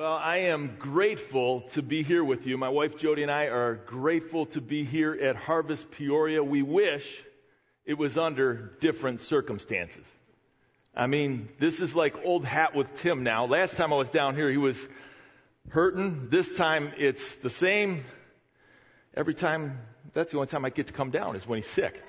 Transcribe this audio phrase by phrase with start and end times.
[0.00, 2.56] Well, I am grateful to be here with you.
[2.56, 6.42] My wife Jody and I are grateful to be here at Harvest Peoria.
[6.42, 7.04] We wish
[7.84, 10.06] it was under different circumstances.
[10.96, 13.44] I mean, this is like old hat with Tim now.
[13.44, 14.82] Last time I was down here, he was
[15.68, 16.28] hurting.
[16.30, 18.02] This time it's the same.
[19.14, 19.80] Every time,
[20.14, 22.02] that's the only time I get to come down is when he's sick.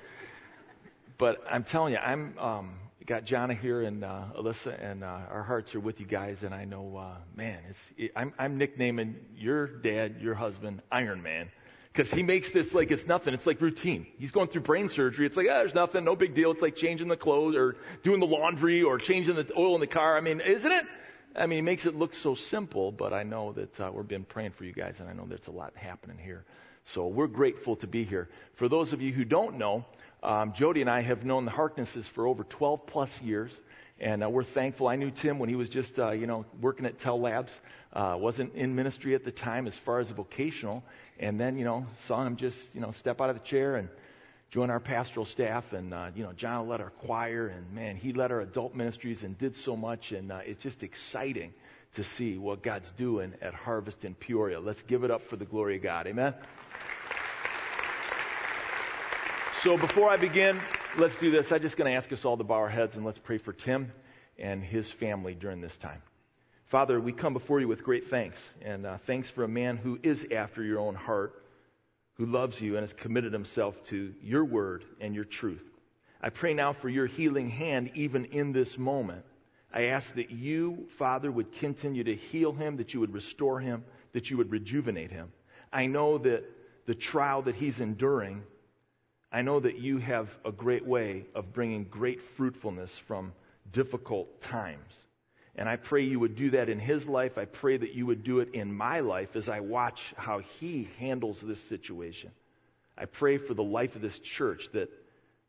[1.18, 2.74] But I'm telling you, I'm, um,
[3.06, 6.42] got Jana here and uh, Alyssa, and uh, our hearts are with you guys.
[6.42, 7.58] And I know, uh, man,
[7.96, 11.50] it, I'm, I'm nicknaming your dad, your husband, Iron Man,
[11.92, 13.34] because he makes this like it's nothing.
[13.34, 14.06] It's like routine.
[14.18, 15.26] He's going through brain surgery.
[15.26, 16.50] It's like, ah, there's nothing, no big deal.
[16.50, 19.86] It's like changing the clothes or doing the laundry or changing the oil in the
[19.86, 20.16] car.
[20.16, 20.86] I mean, isn't it?
[21.34, 24.24] I mean, he makes it look so simple, but I know that uh, we've been
[24.24, 26.44] praying for you guys, and I know there's a lot happening here.
[26.84, 28.28] So we're grateful to be here.
[28.54, 29.84] For those of you who don't know,
[30.22, 33.52] um, Jody and I have known the Harknesses for over 12 plus years,
[33.98, 34.86] and uh, we're thankful.
[34.86, 37.50] I knew Tim when he was just, uh, you know, working at Tellabs.
[37.92, 40.82] Uh, wasn't in ministry at the time as far as vocational,
[41.18, 43.88] and then, you know, saw him just, you know, step out of the chair and
[44.50, 45.72] join our pastoral staff.
[45.72, 49.24] And, uh, you know, John led our choir, and man, he led our adult ministries
[49.24, 51.52] and did so much, and uh, it's just exciting
[51.94, 54.60] to see what God's doing at Harvest in Peoria.
[54.60, 56.06] Let's give it up for the glory of God.
[56.06, 56.34] Amen.
[59.62, 60.60] So before I begin,
[60.98, 61.52] let's do this.
[61.52, 63.52] I'm just going to ask us all to bow our heads and let's pray for
[63.52, 63.92] Tim
[64.36, 66.02] and his family during this time.
[66.66, 70.00] Father, we come before you with great thanks, and uh, thanks for a man who
[70.02, 71.44] is after your own heart,
[72.14, 75.62] who loves you and has committed himself to your word and your truth.
[76.20, 79.24] I pray now for your healing hand even in this moment.
[79.72, 83.84] I ask that you, Father, would continue to heal him, that you would restore him,
[84.12, 85.30] that you would rejuvenate him.
[85.72, 86.42] I know that
[86.86, 88.42] the trial that he's enduring
[89.32, 93.32] I know that you have a great way of bringing great fruitfulness from
[93.72, 94.94] difficult times.
[95.56, 97.38] And I pray you would do that in his life.
[97.38, 100.88] I pray that you would do it in my life as I watch how he
[100.98, 102.30] handles this situation.
[102.96, 104.90] I pray for the life of this church that,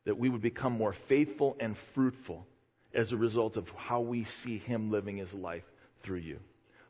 [0.06, 2.48] that we would become more faithful and fruitful
[2.94, 5.70] as a result of how we see him living his life
[6.04, 6.40] through you.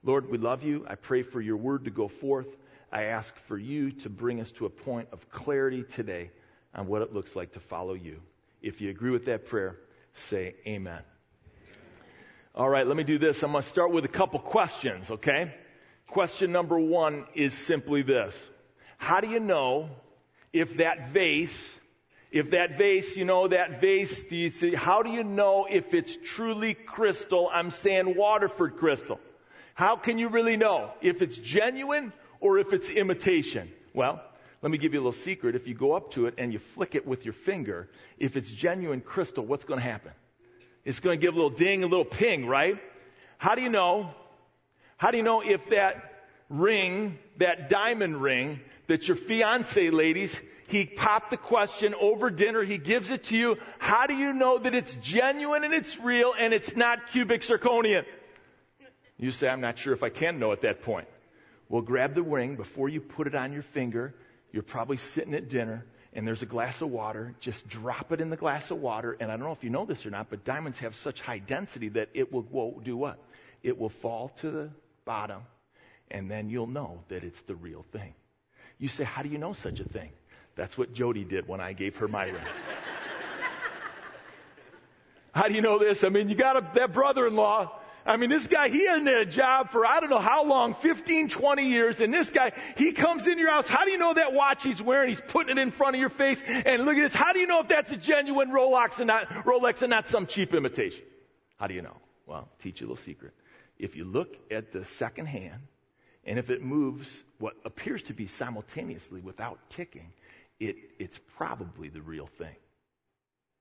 [0.04, 0.86] Lord, we love you.
[0.88, 2.48] I pray for your word to go forth.
[2.92, 6.30] I ask for you to bring us to a point of clarity today
[6.74, 8.20] on what it looks like to follow you.
[8.62, 9.76] If you agree with that prayer,
[10.14, 11.02] say amen.
[12.56, 13.42] All right, let me do this.
[13.44, 15.54] I'm going to start with a couple questions, okay?
[16.08, 18.36] Question number one is simply this.
[18.98, 19.90] How do you know
[20.54, 21.70] if that vase,
[22.32, 25.94] if that vase, you know, that vase, do you see, how do you know if
[25.94, 27.50] it's truly crystal?
[27.52, 29.20] I'm saying Waterford crystal.
[29.74, 33.72] How can you really know if it's genuine or if it's imitation?
[33.96, 34.22] Well,
[34.64, 35.56] let me give you a little secret.
[35.56, 38.50] If you go up to it and you flick it with your finger, if it's
[38.50, 40.14] genuine crystal, what's going to happen?
[40.86, 42.82] It's going to give a little ding, a little ping, right?
[43.38, 44.12] How do you know?
[44.96, 50.86] How do you know if that ring, that diamond ring that your fiance, ladies, he
[50.86, 53.58] popped the question over dinner, he gives it to you.
[53.80, 58.06] How do you know that it's genuine and it's real and it's not cubic zirconium?
[59.18, 61.08] You say, I'm not sure if I can know at that point.
[61.68, 64.14] Well, grab the ring before you put it on your finger
[64.54, 65.84] you're probably sitting at dinner
[66.14, 67.34] and there's a glass of water.
[67.42, 69.18] Just drop it in the glass of water.
[69.20, 71.40] And I don't know if you know this or not, but diamonds have such high
[71.40, 73.18] density that it will, will do what?
[73.64, 74.70] It will fall to the
[75.06, 75.42] bottom
[76.12, 78.14] and then you'll know that it's the real thing.
[78.78, 80.12] You say, how do you know such a thing?
[80.56, 82.36] That's what Jody did when I gave her my ring.
[85.32, 86.04] how do you know this?
[86.04, 87.72] I mean, you got a, that brother-in-law
[88.06, 90.74] I mean, this guy, he hasn't had a job for I don't know how long,
[90.74, 93.68] 15, 20 years, and this guy, he comes into your house.
[93.68, 95.10] How do you know that watch he's wearing?
[95.10, 96.42] He's putting it in front of your face.
[96.46, 97.16] And look at this.
[97.16, 100.28] How do you know if that's a genuine Rolex and not, Rolex and not some
[100.28, 101.04] cheap imitation?
[101.58, 101.96] How do you know?
[102.26, 103.34] Well, I'll teach you a little secret.
[103.78, 105.62] If you look at the second hand,
[106.26, 110.12] and if it moves what appears to be simultaneously without ticking,
[110.60, 112.56] it, it's probably the real thing.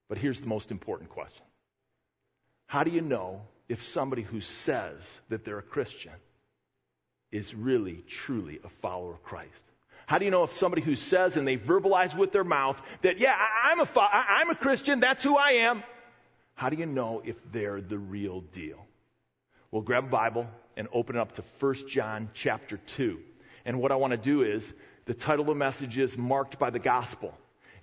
[0.09, 1.45] But here's the most important question.
[2.67, 4.95] How do you know if somebody who says
[5.29, 6.13] that they're a Christian
[7.31, 9.51] is really, truly a follower of Christ?
[10.07, 13.19] How do you know if somebody who says and they verbalize with their mouth that,
[13.19, 15.83] yeah, I, am a, I'm a Christian, that's who I am?
[16.55, 18.85] How do you know if they're the real deal?
[19.71, 20.47] Well, grab a Bible
[20.77, 23.19] and open it up to 1 John chapter 2.
[23.65, 24.71] And what I want to do is,
[25.05, 27.33] the title of the message is Marked by the Gospel.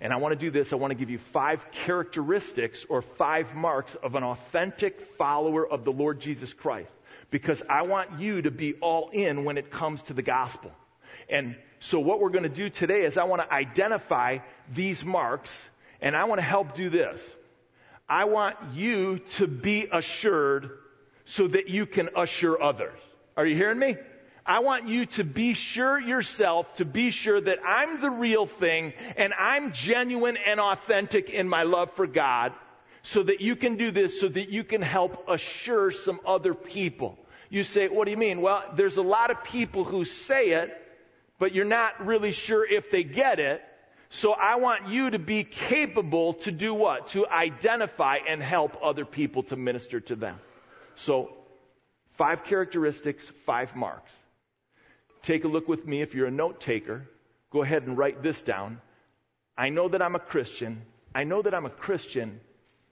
[0.00, 0.72] And I want to do this.
[0.72, 5.84] I want to give you five characteristics or five marks of an authentic follower of
[5.84, 6.92] the Lord Jesus Christ.
[7.30, 10.72] Because I want you to be all in when it comes to the gospel.
[11.28, 14.38] And so what we're going to do today is I want to identify
[14.72, 15.68] these marks
[16.00, 17.22] and I want to help do this.
[18.08, 20.70] I want you to be assured
[21.24, 22.98] so that you can assure others.
[23.36, 23.96] Are you hearing me?
[24.46, 28.94] I want you to be sure yourself, to be sure that I'm the real thing
[29.16, 32.52] and I'm genuine and authentic in my love for God
[33.02, 37.18] so that you can do this, so that you can help assure some other people.
[37.48, 38.40] You say, what do you mean?
[38.42, 40.76] Well, there's a lot of people who say it,
[41.38, 43.62] but you're not really sure if they get it.
[44.10, 47.08] So I want you to be capable to do what?
[47.08, 50.38] To identify and help other people to minister to them.
[50.96, 51.32] So,
[52.14, 54.10] five characteristics, five marks.
[55.22, 57.08] Take a look with me if you're a note taker.
[57.50, 58.80] Go ahead and write this down.
[59.56, 60.82] I know that I'm a Christian.
[61.14, 62.40] I know that I'm a Christian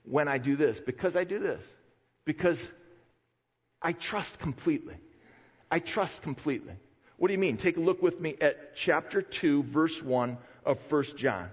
[0.03, 1.63] when I do this, because I do this.
[2.25, 2.69] Because
[3.81, 4.95] I trust completely.
[5.71, 6.73] I trust completely.
[7.17, 7.57] What do you mean?
[7.57, 11.49] Take a look with me at chapter 2, verse 1 of 1 John.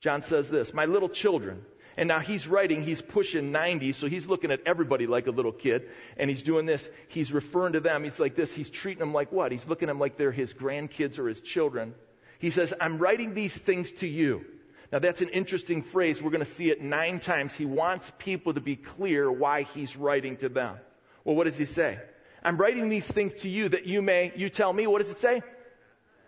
[0.00, 1.64] John says this, My little children,
[1.98, 5.50] and now he's writing, he's pushing 90, so he's looking at everybody like a little
[5.50, 6.88] kid, and he's doing this.
[7.08, 8.04] He's referring to them.
[8.04, 8.54] He's like this.
[8.54, 9.50] He's treating them like what?
[9.50, 11.96] He's looking at them like they're his grandkids or his children.
[12.38, 14.44] He says, I'm writing these things to you.
[14.92, 16.22] Now that's an interesting phrase.
[16.22, 17.52] We're going to see it nine times.
[17.52, 20.76] He wants people to be clear why he's writing to them.
[21.24, 21.98] Well, what does he say?
[22.44, 25.18] I'm writing these things to you that you may, you tell me, what does it
[25.18, 25.42] say?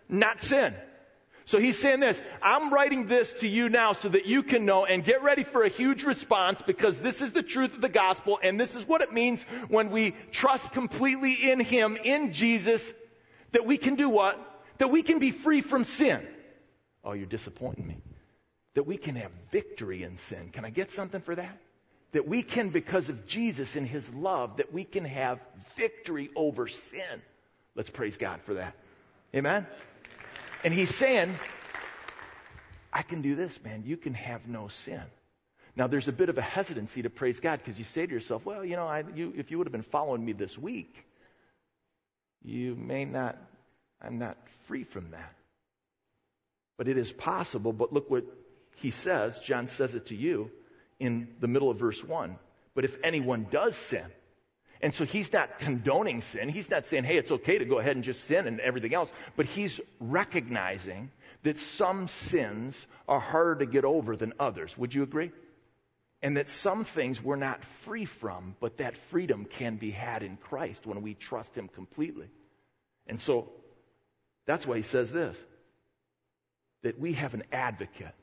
[0.09, 0.75] Not sin.
[1.45, 4.85] So he's saying this, I'm writing this to you now so that you can know
[4.85, 8.39] and get ready for a huge response because this is the truth of the gospel
[8.41, 12.93] and this is what it means when we trust completely in him, in Jesus,
[13.53, 14.39] that we can do what?
[14.77, 16.25] That we can be free from sin.
[17.03, 17.97] Oh, you're disappointing me.
[18.75, 20.49] That we can have victory in sin.
[20.51, 21.57] Can I get something for that?
[22.13, 25.39] That we can, because of Jesus and his love, that we can have
[25.75, 27.21] victory over sin.
[27.75, 28.75] Let's praise God for that.
[29.35, 29.65] Amen?
[30.63, 31.33] And he's saying,
[32.93, 33.83] I can do this, man.
[33.85, 35.01] You can have no sin.
[35.75, 38.45] Now, there's a bit of a hesitancy to praise God because you say to yourself,
[38.45, 40.93] well, you know, I, you, if you would have been following me this week,
[42.43, 43.37] you may not,
[44.01, 44.37] I'm not
[44.67, 45.33] free from that.
[46.77, 47.71] But it is possible.
[47.71, 48.25] But look what
[48.77, 49.39] he says.
[49.39, 50.51] John says it to you
[50.99, 52.35] in the middle of verse 1.
[52.75, 54.05] But if anyone does sin,
[54.81, 56.49] and so he's not condoning sin.
[56.49, 59.11] He's not saying, hey, it's okay to go ahead and just sin and everything else.
[59.35, 61.11] But he's recognizing
[61.43, 64.75] that some sins are harder to get over than others.
[64.77, 65.31] Would you agree?
[66.23, 70.37] And that some things we're not free from, but that freedom can be had in
[70.37, 72.29] Christ when we trust him completely.
[73.07, 73.49] And so
[74.45, 75.37] that's why he says this
[76.83, 78.15] that we have an advocate.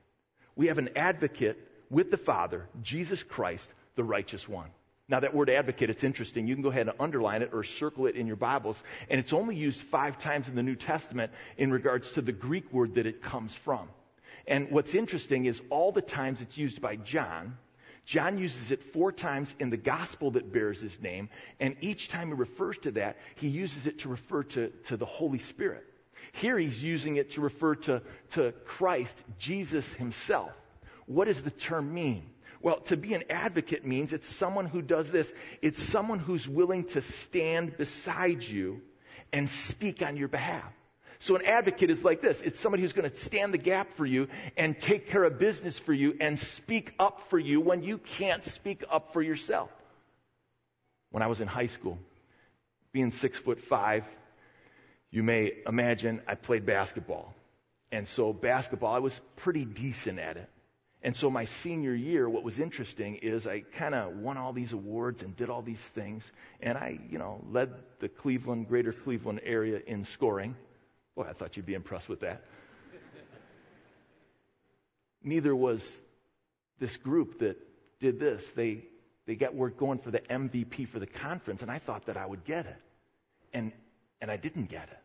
[0.57, 1.57] We have an advocate
[1.91, 4.71] with the Father, Jesus Christ, the righteous one.
[5.09, 6.47] Now, that word advocate, it's interesting.
[6.47, 8.83] You can go ahead and underline it or circle it in your Bibles.
[9.09, 12.73] And it's only used five times in the New Testament in regards to the Greek
[12.73, 13.89] word that it comes from.
[14.47, 17.57] And what's interesting is all the times it's used by John,
[18.09, 21.29] John uses it four times in the gospel that bears his name.
[21.61, 25.05] And each time he refers to that, he uses it to refer to, to the
[25.05, 25.85] Holy Spirit.
[26.33, 28.01] Here he's using it to refer to,
[28.31, 30.53] to Christ, Jesus himself.
[31.05, 32.25] What does the term mean?
[32.61, 35.33] Well, to be an advocate means it's someone who does this.
[35.63, 38.83] It's someone who's willing to stand beside you
[39.33, 40.73] and speak on your behalf.
[41.21, 42.41] So an advocate is like this.
[42.41, 45.79] It's somebody who's going to stand the gap for you and take care of business
[45.79, 49.71] for you and speak up for you when you can't speak up for yourself.
[51.11, 51.99] When I was in high school,
[52.93, 54.05] being six foot five,
[55.11, 57.35] you may imagine I played basketball.
[57.91, 60.49] And so basketball, I was pretty decent at it.
[61.03, 64.73] And so my senior year, what was interesting is I kind of won all these
[64.73, 66.25] awards and did all these things.
[66.61, 70.57] And I, you know, led the Cleveland, greater Cleveland area in scoring.
[71.15, 72.43] Boy, I thought you'd be impressed with that.
[75.23, 75.85] Neither was
[76.81, 77.59] this group that
[78.01, 78.45] did this.
[78.53, 78.85] They,
[79.27, 82.27] they got work going for the MVP for the conference, and I thought that I
[82.27, 82.77] would get it.
[83.53, 83.73] And,
[84.21, 84.99] and I didn't get it.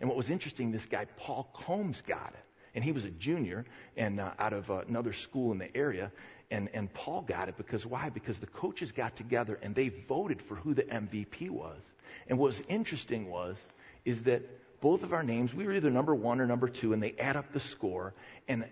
[0.00, 2.45] And what was interesting, this guy, Paul Combs, got it
[2.76, 3.64] and he was a junior
[3.96, 6.12] and uh, out of uh, another school in the area.
[6.50, 8.10] And, and Paul got it because why?
[8.10, 11.80] Because the coaches got together and they voted for who the MVP was.
[12.28, 13.56] And what was interesting was,
[14.04, 14.42] is that
[14.82, 17.34] both of our names, we were either number one or number two, and they add
[17.34, 18.12] up the score.
[18.46, 18.66] And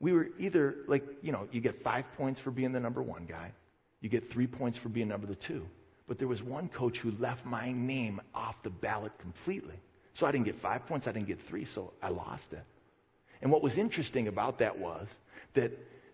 [0.00, 3.26] we were either like, you know, you get five points for being the number one
[3.26, 3.52] guy,
[4.00, 5.66] you get three points for being number the two.
[6.08, 9.74] But there was one coach who left my name off the ballot completely.
[10.14, 12.64] So I didn't get five points, I didn't get three, so I lost it.
[13.42, 15.08] And what was interesting about that was
[15.54, 15.72] that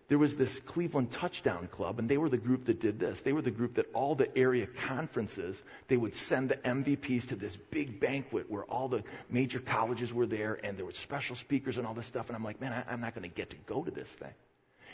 [0.09, 3.21] there was this Cleveland Touchdown Club, and they were the group that did this.
[3.21, 7.35] They were the group that all the area conferences, they would send the MVPs to
[7.35, 11.77] this big banquet where all the major colleges were there, and there were special speakers
[11.77, 12.27] and all this stuff.
[12.27, 14.33] And I'm like, man, I, I'm not going to get to go to this thing.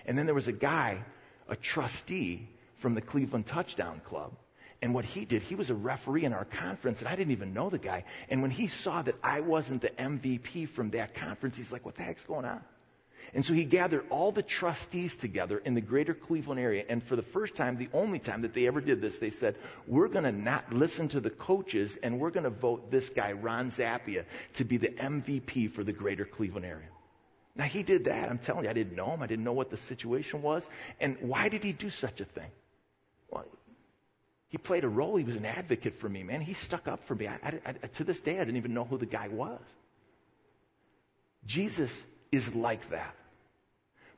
[0.05, 1.03] And then there was a guy,
[1.47, 4.31] a trustee from the Cleveland Touchdown Club,
[4.81, 7.53] And what he did, he was a referee in our conference, and I didn't even
[7.53, 8.05] know the guy.
[8.29, 11.95] And when he saw that I wasn't the MVP from that conference, he's like, what
[11.95, 12.61] the heck's going on?
[13.33, 16.83] And so he gathered all the trustees together in the greater Cleveland area.
[16.89, 19.55] And for the first time, the only time that they ever did this, they said,
[19.85, 23.33] we're going to not listen to the coaches and we're going to vote this guy,
[23.33, 26.87] Ron Zappia, to be the MVP for the greater Cleveland area.
[27.55, 28.29] Now he did that.
[28.29, 29.21] I'm telling you, I didn't know him.
[29.21, 30.67] I didn't know what the situation was.
[30.99, 32.49] And why did he do such a thing?
[33.29, 33.45] Well,
[34.49, 35.15] he played a role.
[35.15, 36.41] He was an advocate for me, man.
[36.41, 37.27] He stuck up for me.
[37.27, 39.61] I, I, I, to this day, I didn't even know who the guy was.
[41.45, 41.95] Jesus
[42.31, 43.15] is like that.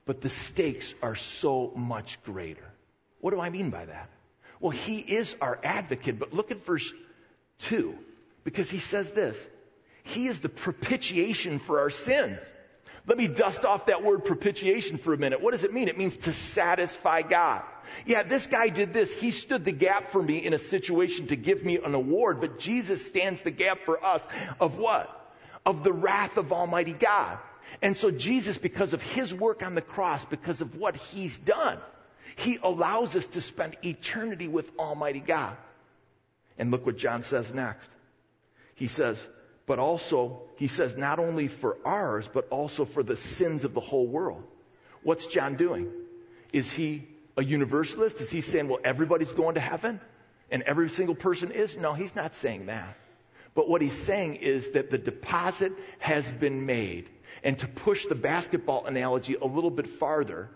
[0.06, 2.66] But the stakes are so much greater.
[3.20, 4.10] What do I mean by that?
[4.60, 6.94] Well, he is our advocate, but look at verse
[7.60, 7.94] 2,
[8.44, 9.38] because he says this
[10.04, 12.40] He is the propitiation for our sins.
[13.08, 15.42] Let me dust off that word propitiation for a minute.
[15.42, 15.88] What does it mean?
[15.88, 17.64] It means to satisfy God.
[18.06, 19.12] Yeah, this guy did this.
[19.12, 22.60] He stood the gap for me in a situation to give me an award, but
[22.60, 24.26] Jesus stands the gap for us
[24.60, 25.10] of what?
[25.66, 27.40] Of the wrath of Almighty God.
[27.82, 31.80] And so Jesus, because of his work on the cross, because of what he's done,
[32.36, 35.58] he allows us to spend eternity with Almighty God.
[36.58, 37.88] And look what John says next.
[38.76, 39.26] He says,
[39.66, 43.80] but also, he says, not only for ours, but also for the sins of the
[43.80, 44.44] whole world.
[45.04, 45.92] What's John doing?
[46.52, 48.22] Is he a universalist?
[48.22, 50.00] Is he saying, well, everybody's going to heaven?
[50.50, 51.78] And every single person is?
[51.78, 52.98] No, he's not saying that.
[53.54, 57.10] But what he's saying is that the deposit has been made.
[57.44, 60.50] And to push the basketball analogy a little bit farther,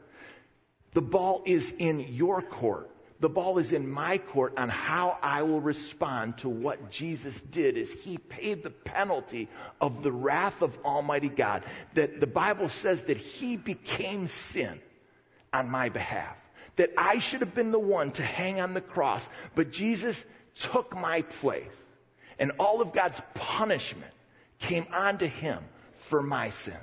[0.94, 2.90] the ball is in your court.
[3.20, 7.78] The ball is in my court on how I will respond to what Jesus did
[7.78, 9.48] as he paid the penalty
[9.80, 11.64] of the wrath of Almighty God.
[11.94, 14.80] That the Bible says that he became sin
[15.54, 16.36] on my behalf.
[16.76, 20.22] That I should have been the one to hang on the cross, but Jesus
[20.56, 21.68] took my place.
[22.38, 24.12] And all of God's punishment
[24.60, 25.64] came onto him
[26.10, 26.78] for my sins.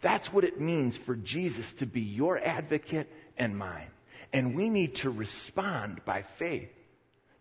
[0.00, 3.88] That's what it means for Jesus to be your advocate and mine.
[4.32, 6.70] And we need to respond by faith.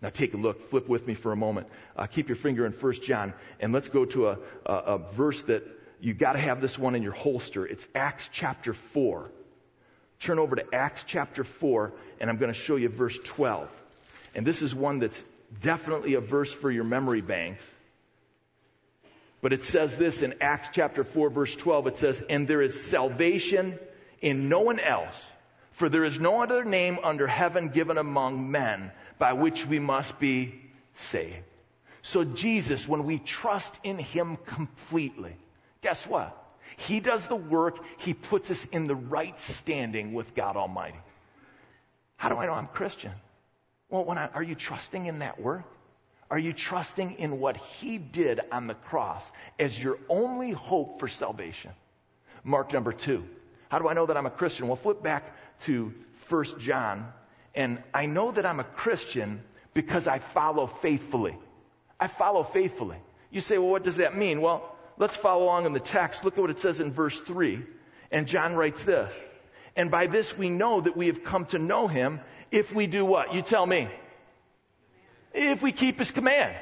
[0.01, 1.67] Now take a look, flip with me for a moment.
[1.95, 5.41] Uh, keep your finger in 1 John, and let's go to a, a, a verse
[5.43, 5.63] that
[5.99, 7.65] you got to have this one in your holster.
[7.65, 9.29] It's Acts chapter 4.
[10.21, 13.69] Turn over to Acts chapter 4, and I'm going to show you verse 12.
[14.35, 15.21] And this is one that's
[15.61, 17.65] definitely a verse for your memory banks.
[19.41, 21.87] But it says this in Acts chapter 4 verse 12.
[21.87, 23.79] It says, and there is salvation
[24.21, 25.25] in no one else,
[25.79, 30.19] for there is no other name under heaven given among men by which we must
[30.19, 30.61] be
[30.93, 31.45] saved.
[32.01, 35.37] So Jesus, when we trust in Him completely,
[35.81, 36.35] guess what?
[36.75, 37.79] He does the work.
[37.97, 40.99] He puts us in the right standing with God Almighty.
[42.17, 43.13] How do I know I'm Christian?
[43.89, 45.63] Well, when I, are you trusting in that work?
[46.29, 51.07] Are you trusting in what he did on the cross as your only hope for
[51.07, 51.71] salvation?
[52.43, 53.23] Mark number two.
[53.69, 54.67] How do I know that I'm a Christian?
[54.67, 55.23] Well, flip back
[55.61, 55.93] to
[56.29, 57.11] 1 John.
[57.55, 59.41] And I know that I'm a Christian
[59.73, 61.37] because I follow faithfully.
[61.99, 62.97] I follow faithfully.
[63.31, 64.41] You say, well, what does that mean?
[64.41, 66.23] Well, let's follow along in the text.
[66.23, 67.63] Look at what it says in verse 3.
[68.11, 69.11] And John writes this.
[69.75, 72.19] And by this we know that we have come to know him
[72.51, 73.33] if we do what?
[73.33, 73.87] You tell me.
[75.33, 76.57] If we keep his commands.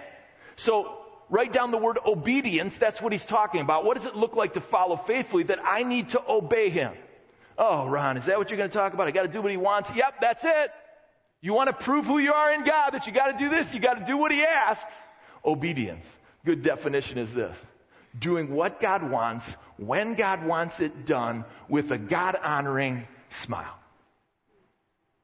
[0.58, 0.98] So
[1.30, 2.78] write down the word obedience.
[2.78, 3.86] That's what he's talking about.
[3.86, 5.44] What does it look like to follow faithfully?
[5.44, 6.94] That I need to obey him.
[7.58, 9.08] Oh, Ron, is that what you're going to talk about?
[9.08, 9.94] I got to do what he wants.
[9.96, 10.72] Yep, that's it.
[11.42, 13.74] You want to prove who you are in God, that you got to do this,
[13.74, 14.94] you got to do what he asks.
[15.46, 16.06] Obedience.
[16.46, 17.56] Good definition is this.
[18.18, 23.78] Doing what God wants, when God wants it done, with a God honoring smile.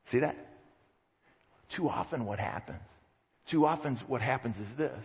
[0.06, 0.38] See that?
[1.70, 2.80] Too often what happens?
[3.48, 4.98] Too often what happens is this.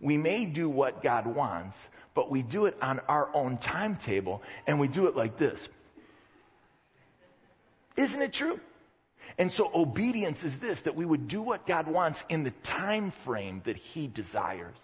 [0.00, 1.76] We may do what God wants,
[2.14, 5.58] but we do it on our own timetable and we do it like this.
[7.96, 8.60] Isn't it true?
[9.38, 13.10] And so obedience is this, that we would do what God wants in the time
[13.10, 14.76] frame that he desires.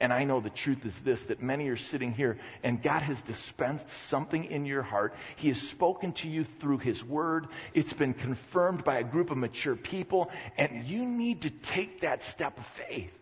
[0.00, 3.20] And I know the truth is this that many are sitting here and God has
[3.22, 5.14] dispensed something in your heart.
[5.36, 7.46] He has spoken to you through His Word.
[7.72, 12.22] It's been confirmed by a group of mature people, and you need to take that
[12.22, 13.12] step of faith.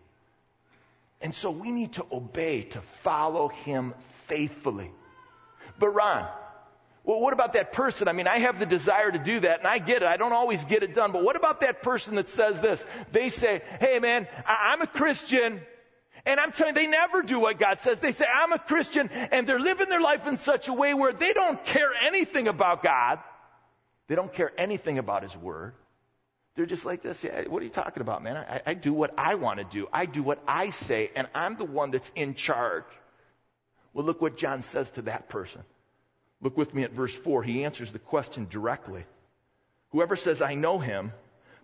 [1.20, 3.94] And so we need to obey, to follow Him
[4.26, 4.90] faithfully.
[5.78, 6.28] But Ron,
[7.04, 8.08] well, what about that person?
[8.08, 10.08] I mean, I have the desire to do that, and I get it.
[10.08, 11.12] I don't always get it done.
[11.12, 12.82] But what about that person that says this?
[13.12, 15.60] They say, hey man, I- I'm a Christian.
[16.26, 18.00] And I'm telling you, they never do what God says.
[18.00, 21.12] They say, I'm a Christian, and they're living their life in such a way where
[21.12, 23.18] they don't care anything about God.
[24.08, 25.74] They don't care anything about His Word.
[26.56, 27.22] They're just like this.
[27.22, 28.38] Yeah, what are you talking about, man?
[28.38, 29.86] I, I do what I want to do.
[29.92, 32.84] I do what I say, and I'm the one that's in charge.
[33.92, 35.62] Well, look what John says to that person.
[36.44, 37.42] Look with me at verse 4.
[37.42, 39.04] He answers the question directly.
[39.92, 41.12] Whoever says, I know him,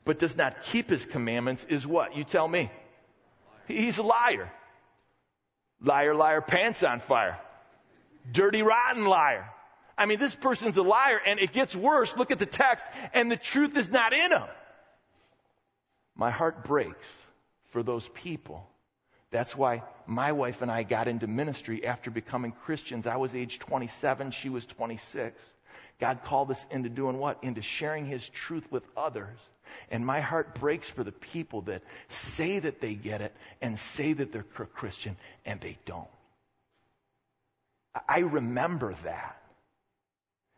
[0.06, 2.16] but does not keep his commandments is what?
[2.16, 2.70] You tell me.
[3.68, 4.50] He's a liar.
[5.82, 7.38] Liar, liar, pants on fire.
[8.32, 9.46] Dirty, rotten liar.
[9.99, 12.16] I mean, this person's a liar, and it gets worse.
[12.16, 14.49] Look at the text, and the truth is not in him.
[16.16, 17.06] My heart breaks
[17.68, 18.66] for those people.
[19.30, 23.06] That's why my wife and I got into ministry after becoming Christians.
[23.06, 25.40] I was age 27, she was 26.
[26.00, 27.44] God called us into doing what?
[27.44, 29.38] Into sharing His truth with others.
[29.90, 34.12] And my heart breaks for the people that say that they get it and say
[34.12, 36.08] that they're Christian and they don't.
[38.08, 39.39] I remember that.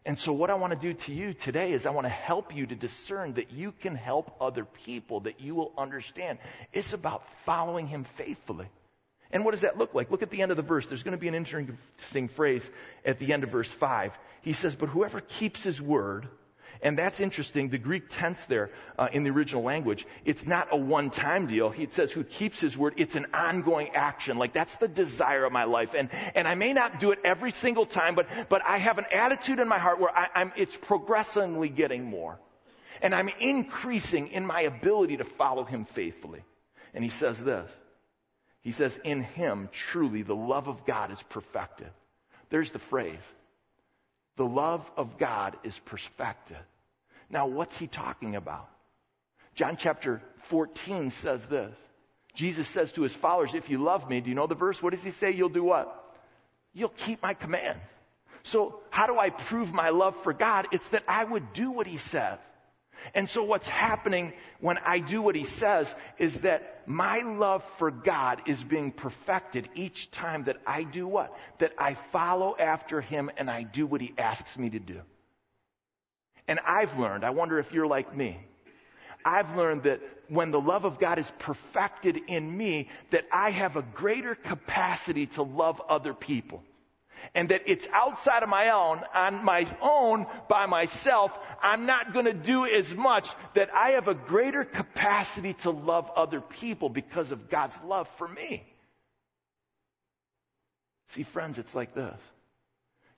[0.05, 2.55] And so what I want to do to you today is I want to help
[2.55, 6.39] you to discern that you can help other people, that you will understand.
[6.73, 8.67] It's about following him faithfully.
[9.31, 10.11] And what does that look like?
[10.11, 10.87] Look at the end of the verse.
[10.87, 12.69] There's going to be an interesting phrase
[13.05, 14.19] at the end of verse 5.
[14.43, 16.29] He says, But whoever keeps his word,
[16.83, 17.69] and that's interesting.
[17.69, 21.71] The Greek tense there uh, in the original language, it's not a one-time deal.
[21.71, 24.37] He says, "Who keeps his word?" It's an ongoing action.
[24.37, 27.53] Like that's the desire of my life, and and I may not do it every
[27.53, 30.77] single time, but but I have an attitude in my heart where I, I'm it's
[30.77, 32.39] progressively getting more,
[33.01, 36.43] and I'm increasing in my ability to follow Him faithfully.
[36.95, 37.71] And he says this.
[38.61, 41.91] He says, "In Him, truly, the love of God is perfected."
[42.51, 43.23] There's the phrase.
[44.37, 46.59] The love of God is perfected.
[47.33, 48.69] Now, what's he talking about?
[49.55, 51.75] John chapter 14 says this.
[52.35, 54.83] Jesus says to his followers, If you love me, do you know the verse?
[54.83, 55.33] What does he say?
[55.33, 55.99] You'll do what?
[56.75, 57.81] You'll keep my commands.
[58.45, 60.69] So, how do I prove my love for God?
[60.73, 62.39] It's that I would do what he says.
[63.15, 67.91] And so what's happening when I do what he says is that my love for
[67.91, 71.37] God is being perfected each time that I do what?
[71.59, 75.01] That I follow after him and I do what he asks me to do.
[76.49, 78.39] And I've learned, I wonder if you're like me.
[79.25, 83.77] I've learned that when the love of God is perfected in me, that I have
[83.77, 86.63] a greater capacity to love other people.
[87.35, 92.27] And that it's outside of my own, on my own, by myself, I'm not going
[92.27, 97.31] to do as much, that I have a greater capacity to love other people because
[97.31, 98.65] of God's love for me.
[101.11, 102.19] See, friends, it's like this.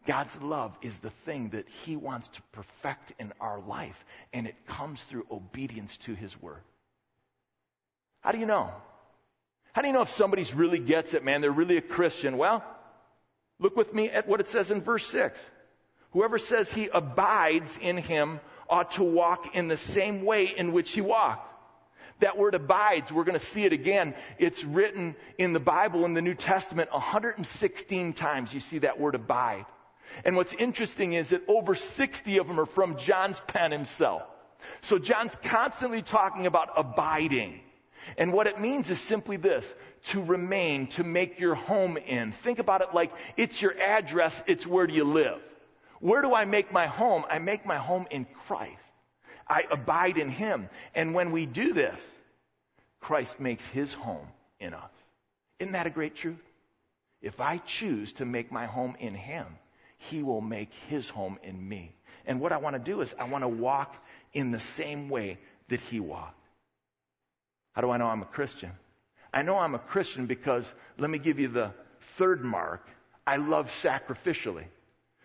[0.07, 4.67] God's love is the thing that He wants to perfect in our life, and it
[4.67, 6.61] comes through obedience to His Word.
[8.21, 8.71] How do you know?
[9.73, 11.41] How do you know if somebody's really gets it, man?
[11.41, 12.37] They're really a Christian.
[12.37, 12.63] Well,
[13.59, 15.39] look with me at what it says in verse 6.
[16.13, 20.93] Whoever says he abides in Him ought to walk in the same way in which
[20.93, 21.51] He walked.
[22.21, 24.15] That word abides, we're going to see it again.
[24.39, 28.55] It's written in the Bible in the New Testament 116 times.
[28.55, 29.67] You see that word abide.
[30.25, 34.23] And what's interesting is that over 60 of them are from John's pen himself.
[34.83, 37.61] So John's constantly talking about abiding.
[38.19, 39.73] And what it means is simply this
[40.05, 42.33] to remain, to make your home in.
[42.33, 45.41] Think about it like it's your address, it's where do you live.
[46.01, 47.25] Where do I make my home?
[47.31, 48.77] I make my home in Christ.
[49.49, 50.69] I abide in Him.
[50.95, 51.99] And when we do this,
[53.01, 54.27] Christ makes His home
[54.61, 54.91] in us.
[55.61, 56.43] Isn't that a great truth?
[57.23, 59.47] If I choose to make my home in Him,
[59.97, 61.95] he will make his home in me.
[62.27, 63.95] And what I want to do is I want to walk
[64.33, 66.39] in the same way that he walked.
[67.73, 68.71] How do I know I'm a Christian?
[69.33, 71.73] I know I'm a Christian because let me give you the
[72.17, 72.87] third mark.
[73.27, 74.67] I love sacrificially.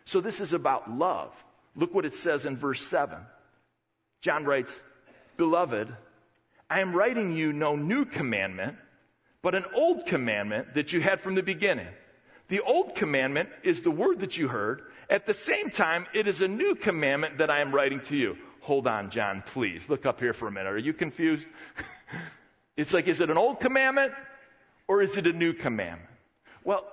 [0.06, 1.32] So this is about love.
[1.76, 3.20] Look what it says in verse 7.
[4.22, 4.76] John writes,
[5.38, 5.96] Beloved,
[6.70, 8.78] I am writing you no new commandment,
[9.42, 11.88] but an old commandment that you had from the beginning.
[12.50, 14.82] The old commandment is the word that you heard.
[15.10, 18.38] At the same time, it is a new commandment that I am writing to you.
[18.62, 19.88] Hold on, John, please.
[19.88, 20.74] Look up here for a minute.
[20.74, 21.48] Are you confused?
[22.78, 24.14] it's like, is it an old commandment
[24.88, 26.10] or is it a new commandment?
[26.64, 26.86] Well,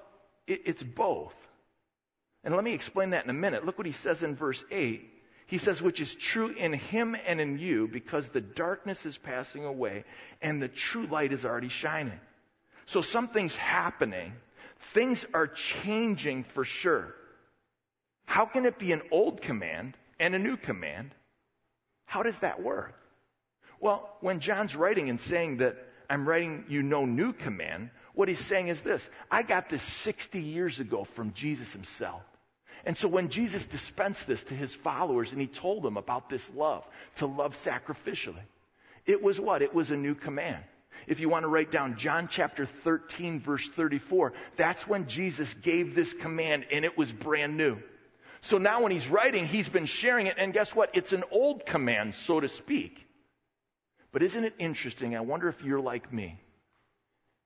[0.46, 1.34] it, it's both.
[2.44, 3.64] And let me explain that in a minute.
[3.64, 5.10] Look what he says in verse 8.
[5.46, 9.64] He says, which is true in him and in you, because the darkness is passing
[9.64, 10.04] away
[10.42, 12.20] and the true light is already shining.
[12.86, 14.32] So something's happening
[14.78, 17.14] Things are changing for sure.
[18.26, 21.14] How can it be an old command and a new command?
[22.06, 22.94] How does that work?
[23.80, 25.76] Well, when John's writing and saying that
[26.08, 30.40] I'm writing you no new command, what he's saying is this I got this 60
[30.40, 32.22] years ago from Jesus himself.
[32.84, 36.48] And so when Jesus dispensed this to his followers and he told them about this
[36.54, 36.86] love,
[37.16, 38.44] to love sacrificially,
[39.06, 39.62] It was what?
[39.62, 40.62] It was a new command.
[41.06, 45.94] If you want to write down John chapter 13 verse 34, that's when Jesus gave
[45.94, 47.78] this command and it was brand new.
[48.40, 50.90] So now when he's writing, he's been sharing it and guess what?
[50.94, 53.04] It's an old command, so to speak.
[54.12, 55.16] But isn't it interesting?
[55.16, 56.40] I wonder if you're like me.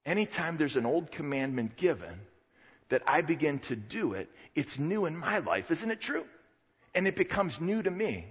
[0.07, 2.21] Anytime there's an old commandment given
[2.89, 5.71] that I begin to do it, it's new in my life.
[5.71, 6.25] Isn't it true?
[6.95, 8.27] And it becomes new to me.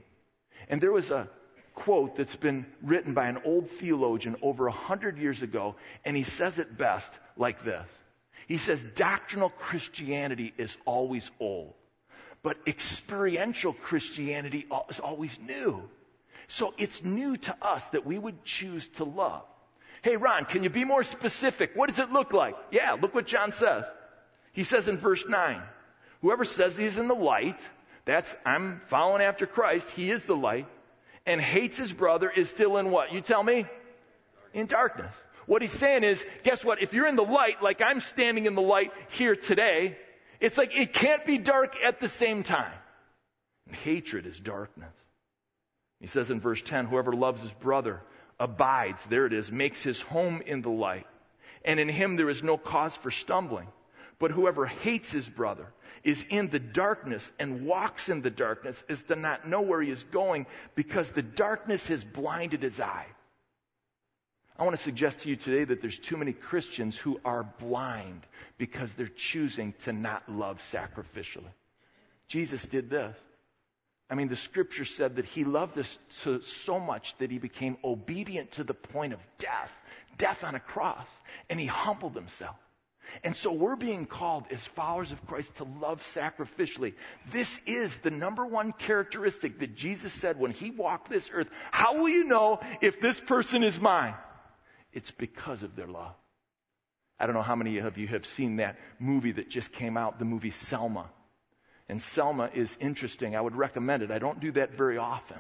[0.68, 1.30] And there was a
[1.80, 6.24] quote that's been written by an old theologian over a hundred years ago, and he
[6.24, 7.86] says it best like this.
[8.48, 11.74] He says, doctrinal Christianity is always old,
[12.42, 15.84] but experiential Christianity is always new.
[16.48, 19.44] So it's new to us that we would choose to love.
[20.02, 21.72] Hey, Ron, can you be more specific?
[21.76, 22.56] What does it look like?
[22.72, 23.84] Yeah, look what John says.
[24.54, 25.62] He says in verse 9,
[26.22, 27.60] whoever says he's in the light,
[28.06, 30.66] that's, I'm following after Christ, he is the light,
[31.30, 33.14] and hates his brother is still in what?
[33.14, 33.68] You tell me?
[34.52, 35.14] In darkness.
[35.46, 36.82] What he's saying is, guess what?
[36.82, 39.96] If you're in the light, like I'm standing in the light here today,
[40.40, 42.72] it's like it can't be dark at the same time.
[43.68, 44.94] And hatred is darkness.
[46.00, 48.02] He says in verse 10, whoever loves his brother
[48.40, 51.06] abides, there it is, makes his home in the light.
[51.64, 53.68] And in him there is no cause for stumbling.
[54.20, 55.66] But whoever hates his brother
[56.04, 59.90] is in the darkness and walks in the darkness is to not know where he
[59.90, 63.08] is going because the darkness has blinded his eye.
[64.58, 68.26] I want to suggest to you today that there's too many Christians who are blind
[68.58, 71.54] because they're choosing to not love sacrificially.
[72.28, 73.16] Jesus did this.
[74.10, 77.78] I mean, the scripture said that he loved us so, so much that he became
[77.84, 79.72] obedient to the point of death,
[80.18, 81.08] death on a cross,
[81.50, 82.58] and he humbled himself.
[83.24, 86.94] And so we're being called as followers of Christ to love sacrificially.
[87.32, 91.50] This is the number one characteristic that Jesus said when he walked this earth.
[91.72, 94.16] How will you know if this person is mine?
[94.94, 96.16] It's because of their love.
[97.20, 100.20] I don't know how many of you have seen that movie that just came out,
[100.20, 101.10] the movie Selma.
[101.90, 103.36] And Selma is interesting.
[103.36, 104.12] I would recommend it.
[104.12, 105.38] I don't do that very often.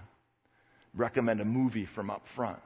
[0.93, 2.60] Recommend a movie from up front.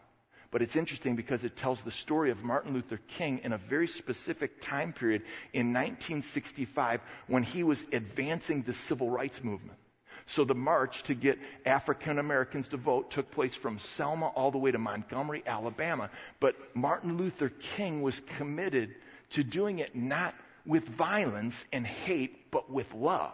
[0.53, 3.87] But it's interesting because it tells the story of Martin Luther King in a very
[3.87, 9.79] specific time period in 1965 when he was advancing the civil rights movement.
[10.27, 14.59] So the march to get African Americans to vote took place from Selma all the
[14.59, 16.11] way to Montgomery, Alabama.
[16.39, 18.93] But Martin Luther King was committed
[19.31, 20.35] to doing it not
[20.67, 23.33] with violence and hate, but with love.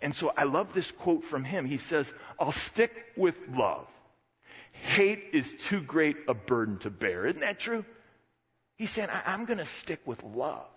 [0.00, 1.66] And so I love this quote from him.
[1.66, 3.88] He says, I'll stick with love.
[4.84, 7.24] Hate is too great a burden to bear.
[7.24, 7.86] Isn't that true?
[8.76, 10.68] He's saying, I'm going to stick with love.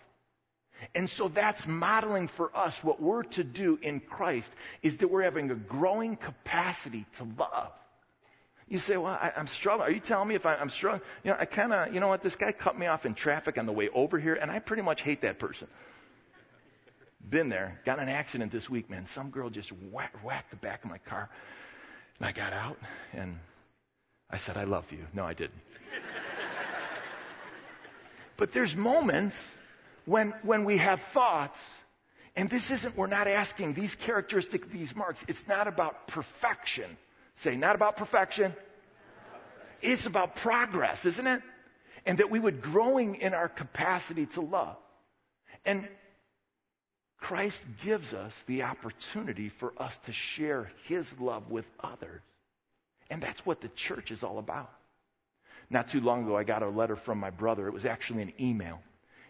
[0.95, 4.49] And so that's modeling for us what we're to do in Christ
[4.81, 7.73] is that we're having a growing capacity to love.
[8.69, 9.89] You say, well, I, am struggling.
[9.89, 11.01] Are you telling me if I, I'm struggling?
[11.25, 13.57] You know, I kind of, you know what, this guy cut me off in traffic
[13.57, 15.67] on the way over here, and I pretty much hate that person.
[17.29, 19.05] Been there, got an accident this week, man.
[19.05, 21.29] Some girl just whacked, whacked the back of my car.
[22.19, 22.77] And I got out,
[23.11, 23.37] and
[24.29, 25.05] I said, I love you.
[25.13, 25.61] No, I didn't.
[28.35, 29.35] but there's moments
[30.05, 31.63] when, when we have thoughts,
[32.35, 35.23] and this isn't, we're not asking these characteristics, these marks.
[35.27, 36.97] It's not about perfection.
[37.37, 38.53] Say, not about perfection.
[39.81, 41.41] It's about progress, isn't it?
[42.05, 44.77] And that we would growing in our capacity to love.
[45.65, 45.87] And
[47.19, 52.21] Christ gives us the opportunity for us to share his love with others.
[53.09, 54.71] And that's what the church is all about.
[55.69, 57.67] Not too long ago, I got a letter from my brother.
[57.67, 58.79] It was actually an email.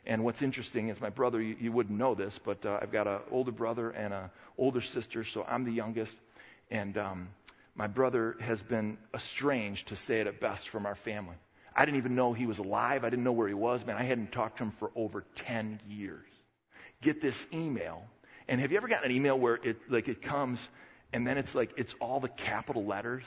[0.06, 3.08] And what's interesting is my brother, you, you wouldn't know this, but uh, I've got
[3.08, 6.14] an older brother and an older sister, so I'm the youngest.
[6.72, 7.30] And um,
[7.76, 11.36] my brother has been estranged, to say it at best, from our family.
[11.76, 13.04] I didn't even know he was alive.
[13.04, 13.98] I didn't know where he was, man.
[13.98, 16.26] I hadn't talked to him for over 10 years.
[17.02, 18.04] Get this email.
[18.48, 20.66] And have you ever gotten an email where it, like, it comes
[21.14, 23.24] and then it's like, it's all the capital letters?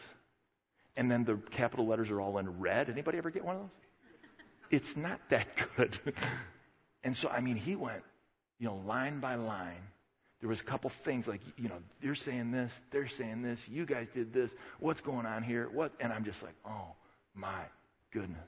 [0.97, 2.91] And then the capital letters are all in red.
[2.91, 3.71] Anybody ever get one of those?
[4.71, 5.99] It's not that good.
[7.05, 8.03] and so, I mean, he went,
[8.59, 9.83] you know, line by line.
[10.41, 13.85] There was a couple things like, you know, they're saying this, they're saying this, you
[13.85, 15.69] guys did this, what's going on here?
[15.73, 15.93] What?
[16.01, 16.95] And I'm just like, oh
[17.35, 17.65] my
[18.11, 18.39] goodness.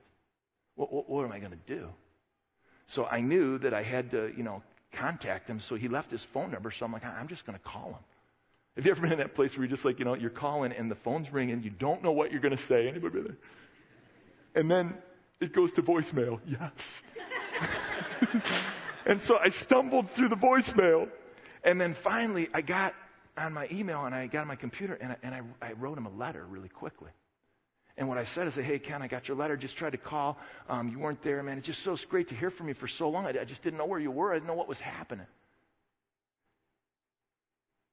[0.74, 1.88] What, what, what am I going to do?
[2.86, 5.60] So I knew that I had to, you know, contact him.
[5.60, 6.70] So he left his phone number.
[6.70, 8.04] So I'm like, I'm just going to call him.
[8.76, 10.72] Have you ever been in that place where you're just like, you know, you're calling
[10.72, 12.88] and the phone's ringing, you don't know what you're going to say?
[12.88, 13.36] Anybody been there?
[14.54, 14.94] And then
[15.40, 16.40] it goes to voicemail.
[16.46, 16.72] Yes.
[19.06, 21.08] and so I stumbled through the voicemail.
[21.64, 22.94] And then finally I got
[23.36, 25.98] on my email and I got on my computer and I, and I, I wrote
[25.98, 27.10] him a letter really quickly.
[27.98, 29.54] And what I said is, hey, Ken, I got your letter.
[29.54, 30.38] Just tried to call.
[30.68, 31.58] Um, you weren't there, man.
[31.58, 33.26] It's just so great to hear from you for so long.
[33.26, 34.32] I, I just didn't know where you were.
[34.32, 35.26] I didn't know what was happening.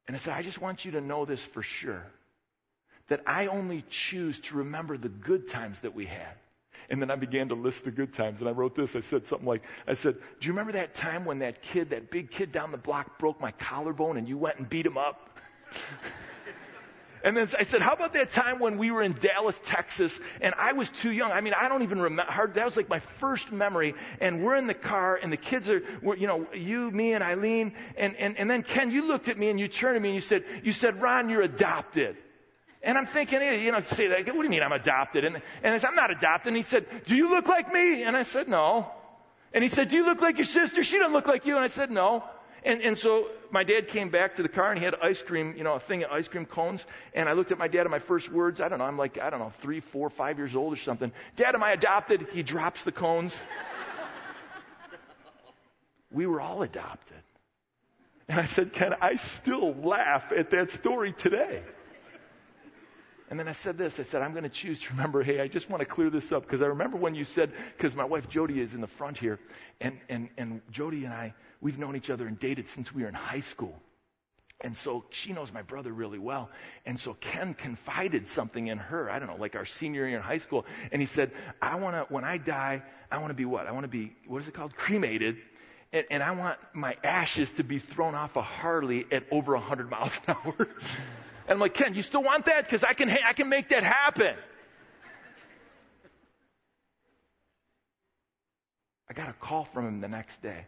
[0.10, 2.04] And I said, I just want you to know this for sure
[3.10, 6.34] that I only choose to remember the good times that we had.
[6.90, 8.40] And then I began to list the good times.
[8.40, 8.96] And I wrote this.
[8.96, 12.10] I said something like, I said, Do you remember that time when that kid, that
[12.10, 15.38] big kid down the block, broke my collarbone and you went and beat him up?
[17.24, 20.56] And then I said, how about that time when we were in Dallas, Texas, and
[20.58, 21.32] I was too young?
[21.32, 22.48] I mean, I don't even remember.
[22.54, 23.96] That was like my first memory.
[24.22, 25.84] And we're in the car, and the kids are,
[26.16, 27.74] you know, you, me, and Eileen.
[27.98, 30.16] And, and, and then Ken, you looked at me and you turned to me and
[30.16, 32.16] you said, you said, Ron, you're adopted.
[32.82, 34.26] And I'm thinking, hey, you know, say that.
[34.28, 35.26] What do you mean I'm adopted?
[35.26, 36.48] And, and I said, I'm not adopted.
[36.48, 38.04] And he said, do you look like me?
[38.04, 38.90] And I said, no.
[39.54, 40.84] And he said, do you look like your sister?
[40.84, 41.56] She doesn't look like you.
[41.56, 42.24] And I said, no.
[42.64, 45.56] And, and so my dad came back to the car and he had ice cream,
[45.58, 46.86] you know, a thing of ice cream cones.
[47.14, 49.18] And I looked at my dad and my first words, I don't know, I'm like,
[49.18, 51.12] I don't know, three, four, five years old or something.
[51.36, 52.28] Dad, am I adopted?
[52.32, 53.40] He drops the cones.
[56.12, 57.18] we were all adopted.
[58.28, 61.64] And I said, Ken, I still laugh at that story today.
[63.30, 65.48] And then I said this I said, I'm going to choose to remember, hey, I
[65.48, 68.28] just want to clear this up because I remember when you said, because my wife
[68.28, 69.40] Jody is in the front here,
[69.80, 73.08] and, and, and Jody and I, we've known each other and dated since we were
[73.10, 73.80] in high school.
[74.62, 76.50] And so she knows my brother really well.
[76.86, 80.24] And so Ken confided something in her, I don't know, like our senior year in
[80.24, 80.66] high school.
[80.92, 83.68] And he said, I want to, when I die, I want to be what?
[83.68, 84.76] I want to be, what is it called?
[84.76, 85.38] Cremated.
[85.94, 89.90] And, and I want my ashes to be thrown off a Harley at over 100
[89.90, 90.68] miles an hour.
[91.50, 92.66] And I'm like, Ken, you still want that?
[92.66, 94.36] Because I can, I can make that happen.
[99.10, 100.68] I got a call from him the next day.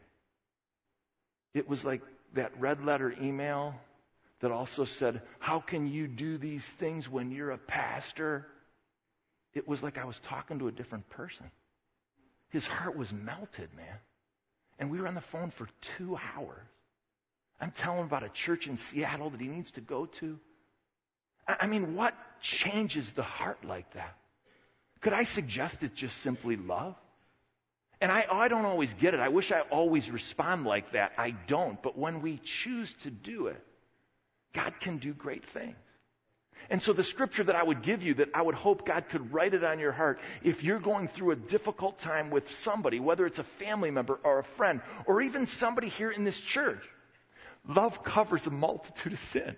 [1.53, 2.01] It was like
[2.33, 3.75] that red letter email
[4.39, 8.47] that also said, How can you do these things when you're a pastor?
[9.53, 11.45] It was like I was talking to a different person.
[12.49, 13.99] His heart was melted, man.
[14.79, 15.67] And we were on the phone for
[15.99, 16.57] two hours.
[17.59, 20.39] I'm telling him about a church in Seattle that he needs to go to.
[21.47, 24.15] I mean, what changes the heart like that?
[25.01, 26.95] Could I suggest it's just simply love?
[27.99, 29.19] And I, oh, I don't always get it.
[29.19, 31.13] I wish I always respond like that.
[31.17, 31.81] I don't.
[31.81, 33.63] But when we choose to do it,
[34.53, 35.75] God can do great things.
[36.69, 39.33] And so the scripture that I would give you that I would hope God could
[39.33, 43.25] write it on your heart if you're going through a difficult time with somebody, whether
[43.25, 46.81] it's a family member or a friend or even somebody here in this church,
[47.67, 49.55] love covers a multitude of sin.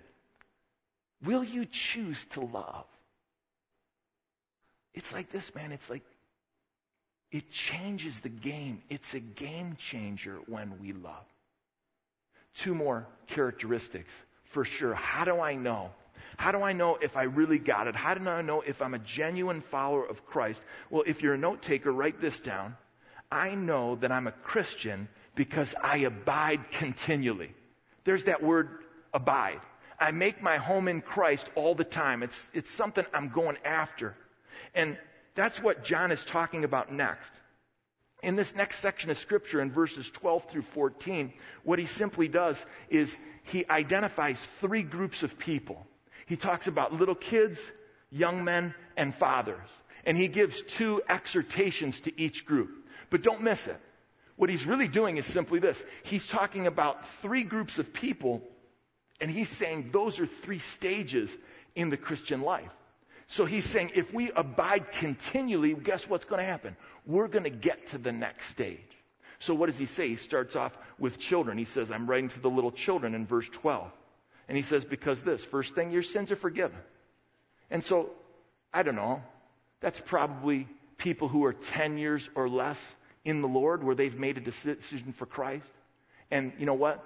[1.22, 2.86] Will you choose to love?
[4.94, 5.72] It's like this, man.
[5.72, 6.02] It's like
[7.32, 8.82] it changes the game.
[8.88, 11.24] It's a game changer when we love.
[12.54, 14.12] Two more characteristics
[14.44, 14.94] for sure.
[14.94, 15.90] How do I know?
[16.36, 17.96] How do I know if I really got it?
[17.96, 20.62] How do I know if I'm a genuine follower of Christ?
[20.90, 22.76] Well, if you're a note taker, write this down.
[23.30, 27.52] I know that I'm a Christian because I abide continually.
[28.04, 28.68] There's that word
[29.12, 29.60] abide.
[30.04, 32.22] I make my home in Christ all the time.
[32.22, 34.14] It's, it's something I'm going after.
[34.74, 34.98] And
[35.34, 37.30] that's what John is talking about next.
[38.22, 42.62] In this next section of scripture in verses 12 through 14, what he simply does
[42.90, 45.86] is he identifies three groups of people.
[46.26, 47.58] He talks about little kids,
[48.10, 49.70] young men, and fathers.
[50.04, 52.68] And he gives two exhortations to each group.
[53.08, 53.80] But don't miss it.
[54.36, 55.82] What he's really doing is simply this.
[56.02, 58.42] He's talking about three groups of people
[59.20, 61.36] and he's saying those are three stages
[61.74, 62.70] in the Christian life.
[63.26, 66.76] So he's saying if we abide continually, guess what's going to happen?
[67.06, 68.80] We're going to get to the next stage.
[69.38, 70.08] So what does he say?
[70.08, 71.58] He starts off with children.
[71.58, 73.90] He says, I'm writing to the little children in verse 12.
[74.48, 76.78] And he says, because this, first thing, your sins are forgiven.
[77.70, 78.10] And so,
[78.72, 79.22] I don't know,
[79.80, 84.36] that's probably people who are 10 years or less in the Lord where they've made
[84.36, 85.66] a decision for Christ.
[86.30, 87.04] And you know what?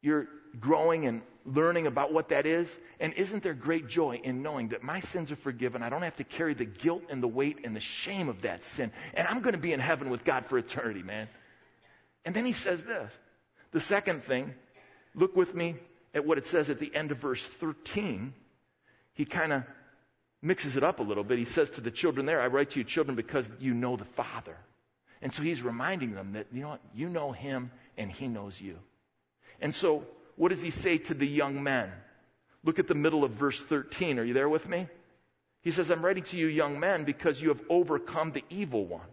[0.00, 2.74] You're growing and learning about what that is?
[3.00, 5.82] And isn't there great joy in knowing that my sins are forgiven?
[5.82, 8.64] I don't have to carry the guilt and the weight and the shame of that
[8.64, 8.92] sin.
[9.14, 11.28] And I'm going to be in heaven with God for eternity, man.
[12.24, 13.10] And then he says this.
[13.72, 14.54] The second thing,
[15.14, 15.76] look with me
[16.14, 18.32] at what it says at the end of verse 13.
[19.14, 19.64] He kind of
[20.40, 21.38] mixes it up a little bit.
[21.38, 24.04] He says to the children there, I write to you, children, because you know the
[24.04, 24.56] Father.
[25.20, 26.80] And so he's reminding them that, you know what?
[26.94, 28.78] You know him and he knows you.
[29.60, 30.04] And so
[30.36, 31.90] what does he say to the young men?
[32.64, 34.18] Look at the middle of verse 13.
[34.18, 34.88] Are you there with me?
[35.62, 39.06] He says, I'm writing to you, young men, because you have overcome the evil one.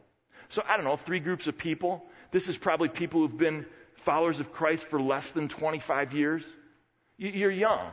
[0.50, 2.06] So I don't know, three groups of people.
[2.32, 3.66] This is probably people who've been
[3.98, 6.44] followers of Christ for less than 25 years.
[7.18, 7.90] You're young.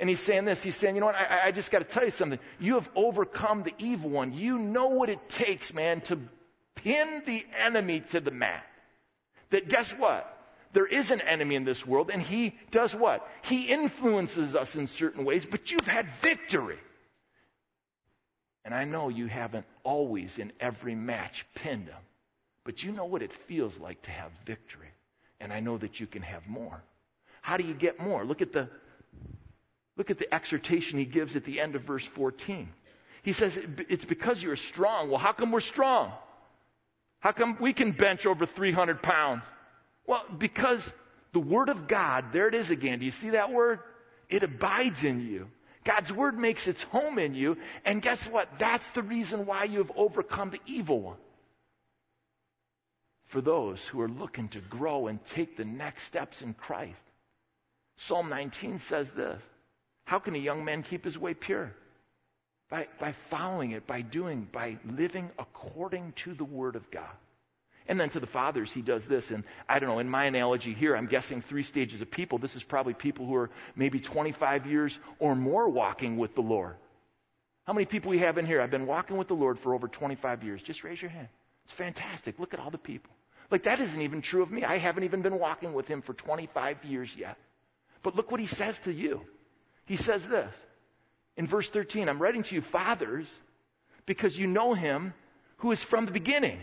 [0.00, 0.62] And he's saying this.
[0.62, 1.16] He's saying, you know what?
[1.16, 2.38] I, I just got to tell you something.
[2.58, 4.32] You have overcome the evil one.
[4.32, 6.18] You know what it takes, man, to
[6.76, 8.64] pin the enemy to the mat.
[9.50, 10.37] That guess what?
[10.72, 13.28] There is an enemy in this world, and he does what?
[13.42, 16.78] He influences us in certain ways, but you've had victory.
[18.64, 22.02] And I know you haven't always in every match pinned him,
[22.64, 24.88] but you know what it feels like to have victory.
[25.40, 26.82] And I know that you can have more.
[27.40, 28.24] How do you get more?
[28.24, 28.68] Look at the
[29.96, 32.68] look at the exhortation he gives at the end of verse 14.
[33.22, 35.08] He says it's because you're strong.
[35.08, 36.12] Well, how come we're strong?
[37.20, 39.42] How come we can bench over 300 pounds?
[40.08, 40.90] Well, because
[41.32, 42.98] the Word of God, there it is again.
[42.98, 43.80] Do you see that word?
[44.30, 45.48] It abides in you.
[45.84, 47.58] God's Word makes its home in you.
[47.84, 48.58] And guess what?
[48.58, 51.18] That's the reason why you have overcome the evil one.
[53.26, 56.98] For those who are looking to grow and take the next steps in Christ.
[57.96, 59.42] Psalm 19 says this
[60.06, 61.74] How can a young man keep his way pure?
[62.70, 67.14] By, by following it, by doing, by living according to the Word of God.
[67.88, 69.30] And then to the fathers, he does this.
[69.30, 72.36] And I don't know, in my analogy here, I'm guessing three stages of people.
[72.38, 76.76] This is probably people who are maybe 25 years or more walking with the Lord.
[77.66, 78.60] How many people we have in here?
[78.60, 80.62] I've been walking with the Lord for over 25 years.
[80.62, 81.28] Just raise your hand.
[81.64, 82.38] It's fantastic.
[82.38, 83.10] Look at all the people.
[83.50, 84.64] Like, that isn't even true of me.
[84.64, 87.38] I haven't even been walking with him for 25 years yet.
[88.02, 89.22] But look what he says to you.
[89.86, 90.52] He says this
[91.36, 93.26] in verse 13 I'm writing to you, fathers,
[94.04, 95.14] because you know him
[95.58, 96.60] who is from the beginning.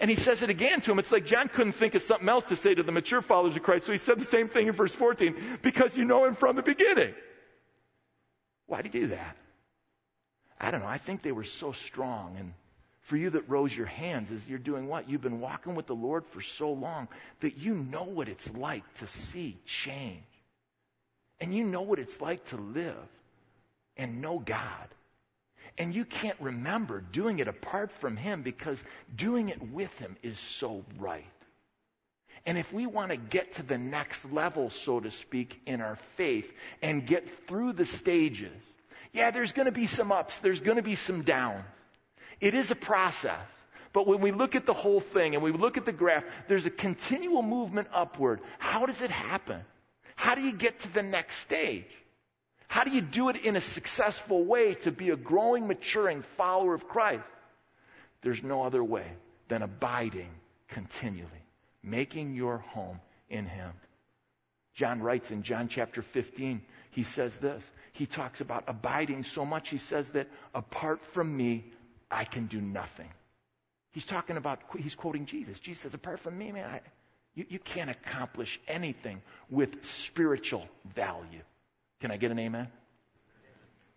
[0.00, 0.98] And he says it again to him.
[0.98, 3.62] It's like John couldn't think of something else to say to the mature followers of
[3.62, 6.54] Christ, so he said the same thing in verse 14 because you know him from
[6.56, 7.14] the beginning.
[8.66, 9.36] Why did he do that?
[10.60, 10.86] I don't know.
[10.86, 12.36] I think they were so strong.
[12.38, 12.52] And
[13.02, 15.08] for you that rose your hands, is you're doing what?
[15.08, 17.08] You've been walking with the Lord for so long
[17.40, 20.22] that you know what it's like to see change.
[21.40, 22.96] And you know what it's like to live
[23.96, 24.88] and know God.
[25.78, 28.82] And you can't remember doing it apart from Him because
[29.14, 31.24] doing it with Him is so right.
[32.44, 35.96] And if we want to get to the next level, so to speak, in our
[36.16, 38.56] faith and get through the stages,
[39.12, 41.64] yeah, there's going to be some ups, there's going to be some downs.
[42.40, 43.38] It is a process.
[43.92, 46.66] But when we look at the whole thing and we look at the graph, there's
[46.66, 48.40] a continual movement upward.
[48.58, 49.60] How does it happen?
[50.14, 51.86] How do you get to the next stage?
[52.68, 56.74] How do you do it in a successful way to be a growing, maturing follower
[56.74, 57.24] of Christ?
[58.22, 59.06] There's no other way
[59.48, 60.28] than abiding
[60.68, 61.44] continually,
[61.82, 63.00] making your home
[63.30, 63.72] in Him.
[64.74, 67.64] John writes in John chapter 15, he says this.
[67.92, 71.64] He talks about abiding so much, he says that apart from me,
[72.10, 73.08] I can do nothing.
[73.92, 75.58] He's talking about, he's quoting Jesus.
[75.58, 76.80] Jesus says, apart from me, man, I,
[77.34, 81.42] you, you can't accomplish anything with spiritual value.
[82.00, 82.68] Can I get an amen?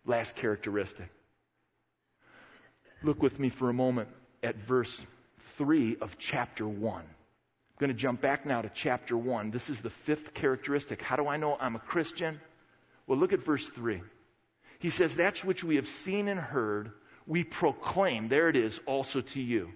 [0.06, 1.10] Last characteristic.
[3.04, 4.10] Look with me for a moment
[4.42, 5.00] at verse
[5.58, 7.02] 3 of chapter 1.
[7.02, 7.08] I'm
[7.80, 9.52] going to jump back now to chapter 1.
[9.52, 11.02] This is the fifth characteristic.
[11.02, 12.40] How do I know I'm a Christian?
[13.06, 14.02] Well, look at verse 3.
[14.80, 16.92] He says, That's which we have seen and heard,
[17.28, 19.72] we proclaim, there it is, also to you.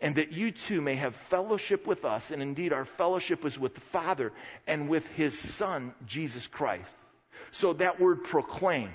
[0.00, 3.74] And that you too may have fellowship with us, and indeed our fellowship is with
[3.74, 4.32] the Father
[4.66, 6.90] and with His Son, Jesus Christ.
[7.50, 8.90] So that word proclaim,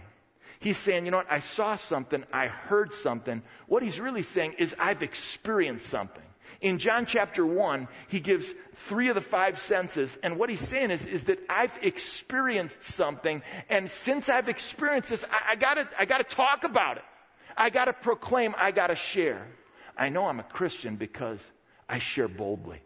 [0.59, 3.43] he's saying, you know what, I saw something, I heard something.
[3.67, 6.23] What he's really saying is, I've experienced something.
[6.61, 8.51] In John chapter 1, he gives
[8.87, 13.43] three of the five senses, and what he's saying is, is that I've experienced something,
[13.69, 17.03] and since I've experienced this, I, I gotta, I gotta talk about it.
[17.55, 19.45] I gotta proclaim, I gotta share.
[19.97, 21.43] I know I'm a Christian because
[21.89, 22.81] I share boldly.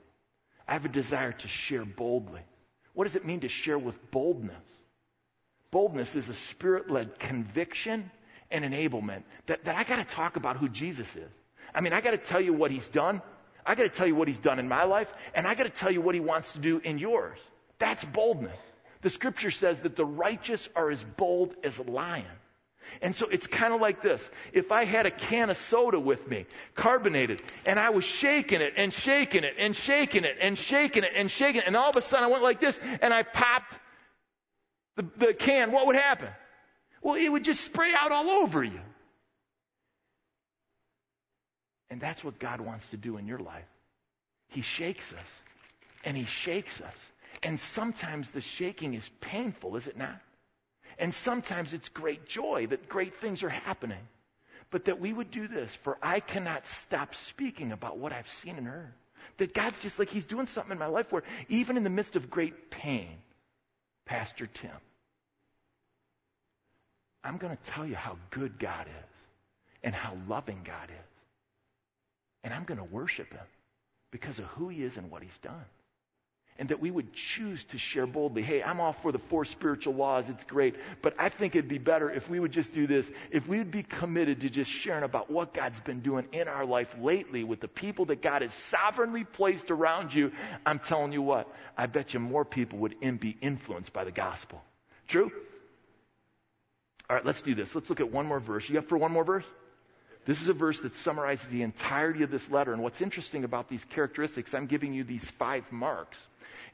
[0.67, 2.41] I have a desire to share boldly.
[2.93, 4.63] What does it mean to share with boldness?
[5.71, 8.12] Boldness is a spirit led conviction
[8.51, 11.31] and enablement that, that I got to talk about who Jesus is.
[11.73, 13.21] I mean, I got to tell you what he's done.
[13.65, 15.69] I got to tell you what he's done in my life, and I got to
[15.69, 17.38] tell you what he wants to do in yours.
[17.79, 18.57] That's boldness.
[19.01, 22.25] The scripture says that the righteous are as bold as a lion.
[23.01, 24.27] And so it's kind of like this.
[24.51, 28.73] If I had a can of soda with me, carbonated, and I was shaking it
[28.77, 31.96] and shaking it and shaking it and shaking it and shaking it, and all of
[31.96, 33.77] a sudden I went like this and I popped
[35.02, 36.29] the, the can, what would happen?
[37.02, 38.79] Well, it would just spray out all over you.
[41.89, 43.65] And that's what God wants to do in your life.
[44.49, 45.27] He shakes us,
[46.06, 46.93] and He shakes us.
[47.43, 50.19] And sometimes the shaking is painful, is it not?
[50.99, 54.08] And sometimes it's great joy that great things are happening.
[54.69, 58.56] But that we would do this, for I cannot stop speaking about what I've seen
[58.56, 58.93] and heard.
[59.37, 62.15] That God's just like He's doing something in my life where even in the midst
[62.15, 63.17] of great pain,
[64.06, 64.71] Pastor Tim.
[67.24, 69.12] I'm going to tell you how good God is
[69.84, 71.12] and how loving God is.
[72.44, 73.46] And I'm going to worship him
[74.12, 75.65] because of who he is and what he's done.
[76.60, 78.44] And that we would choose to share boldly.
[78.44, 80.30] Hey, I'm all for the four spiritual laws.
[80.30, 80.76] It's great.
[81.02, 83.10] But I think it'd be better if we would just do this.
[83.32, 86.65] If we would be committed to just sharing about what God's been doing in our
[86.65, 90.34] life lately with the people that God has sovereignly placed around you.
[90.65, 91.48] I'm telling you what,
[91.78, 94.62] I bet you more people would be influenced by the gospel.
[95.08, 95.32] True?
[97.12, 97.75] All right, let's do this.
[97.75, 98.69] Let's look at one more verse.
[98.69, 99.43] You up for one more verse?
[100.23, 102.71] This is a verse that summarizes the entirety of this letter.
[102.71, 106.17] And what's interesting about these characteristics, I'm giving you these five marks.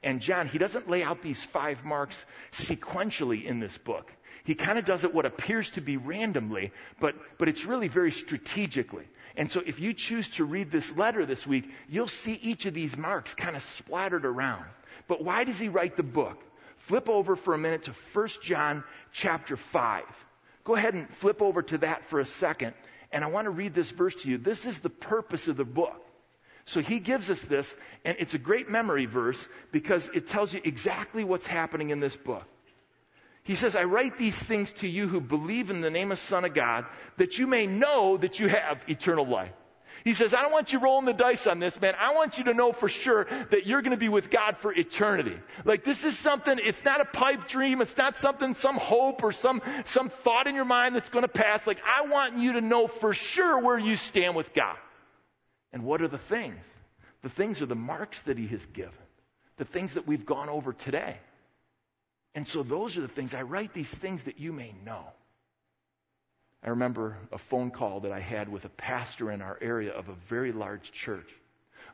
[0.04, 4.14] And John, he doesn't lay out these five marks sequentially in this book.
[4.44, 8.12] He kind of does it what appears to be randomly, but, but it's really very
[8.12, 9.06] strategically.
[9.36, 12.76] And so if you choose to read this letter this week, you'll see each of
[12.76, 14.66] these marks kind of splattered around.
[15.08, 16.44] But why does he write the book?
[16.88, 18.82] Flip over for a minute to 1 John
[19.12, 20.04] chapter 5.
[20.64, 22.76] Go ahead and flip over to that for a second.
[23.12, 24.38] And I want to read this verse to you.
[24.38, 26.02] This is the purpose of the book.
[26.64, 27.76] So he gives us this,
[28.06, 32.16] and it's a great memory verse because it tells you exactly what's happening in this
[32.16, 32.46] book.
[33.44, 36.46] He says, I write these things to you who believe in the name of Son
[36.46, 36.86] of God,
[37.18, 39.52] that you may know that you have eternal life.
[40.08, 41.94] He says, I don't want you rolling the dice on this, man.
[42.00, 44.74] I want you to know for sure that you're going to be with God for
[44.74, 45.38] eternity.
[45.66, 47.82] Like this is something, it's not a pipe dream.
[47.82, 51.28] It's not something, some hope or some, some thought in your mind that's going to
[51.28, 51.68] pass.
[51.68, 54.78] Like I want you to know for sure where you stand with God.
[55.74, 56.64] And what are the things?
[57.22, 58.94] The things are the marks that he has given,
[59.58, 61.18] the things that we've gone over today.
[62.34, 63.34] And so those are the things.
[63.34, 65.04] I write these things that you may know.
[66.64, 70.10] I remember a phone call that I had with a pastor in our area of
[70.10, 71.30] a very large church.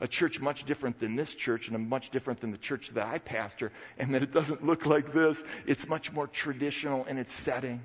[0.01, 3.19] A church much different than this church and much different than the church that I
[3.19, 5.41] pastor, and that it doesn't look like this.
[5.67, 7.81] It's much more traditional in its setting.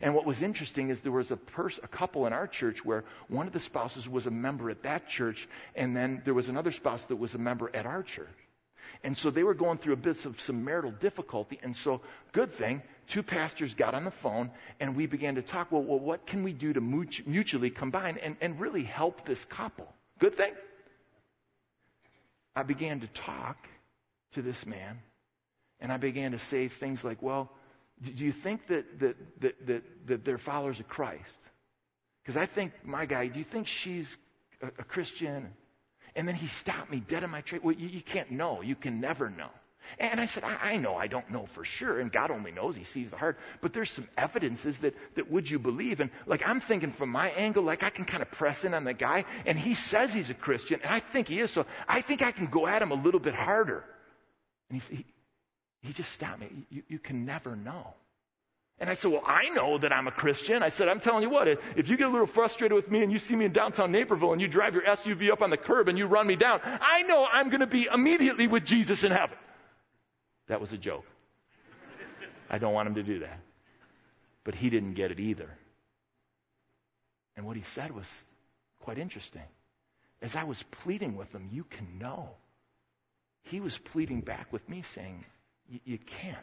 [0.00, 3.04] And what was interesting is there was a, pers- a couple in our church where
[3.28, 6.72] one of the spouses was a member at that church, and then there was another
[6.72, 8.28] spouse that was a member at our church.
[9.02, 11.58] And so they were going through a bit of some marital difficulty.
[11.62, 12.00] And so,
[12.32, 15.70] good thing, two pastors got on the phone and we began to talk.
[15.70, 19.92] Well, well what can we do to mutually combine and, and really help this couple?
[20.18, 20.52] Good thing.
[22.56, 23.68] I began to talk
[24.32, 24.98] to this man
[25.80, 27.50] and I began to say things like, well,
[28.02, 31.24] do you think that, that, that, that, that they're followers of Christ?
[32.22, 34.16] Because I think, my guy, do you think she's
[34.62, 35.52] a, a Christian?
[36.14, 37.64] And then he stopped me dead in my tracks.
[37.64, 38.62] Well, you, you, can't know.
[38.62, 39.50] You can never know.
[39.98, 42.76] And I said, I, I, know I don't know for sure, and God only knows,
[42.76, 43.38] He sees the heart.
[43.60, 46.00] But there's some evidences that, that would you believe?
[46.00, 48.84] And like I'm thinking from my angle, like I can kind of press in on
[48.84, 52.00] the guy, and he says he's a Christian, and I think he is, so I
[52.00, 53.84] think I can go at him a little bit harder.
[54.70, 55.06] And he, he,
[55.82, 56.48] he just stopped me.
[56.70, 57.94] You, you can never know.
[58.80, 60.62] And I said, well, I know that I'm a Christian.
[60.62, 63.12] I said, I'm telling you what, if you get a little frustrated with me and
[63.12, 65.88] you see me in downtown Naperville and you drive your SUV up on the curb
[65.88, 69.12] and you run me down, I know I'm going to be immediately with Jesus in
[69.12, 69.36] heaven.
[70.50, 71.04] That was a joke.
[72.50, 73.38] I don't want him to do that.
[74.42, 75.48] But he didn't get it either.
[77.36, 78.26] And what he said was
[78.80, 79.44] quite interesting.
[80.20, 82.30] As I was pleading with him, you can know.
[83.44, 85.24] He was pleading back with me saying,
[85.84, 86.36] you can't.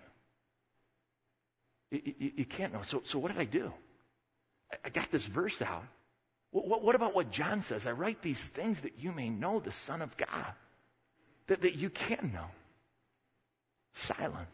[1.91, 2.84] You, you, can't know.
[2.84, 3.74] So, so what did I do?
[4.72, 5.84] I, I got this verse out.
[6.51, 7.86] What, what, what, about what John says?
[7.86, 10.53] I write these things that you may know the Son of God,
[11.47, 12.47] that, that you can know.
[13.97, 14.49] Silence.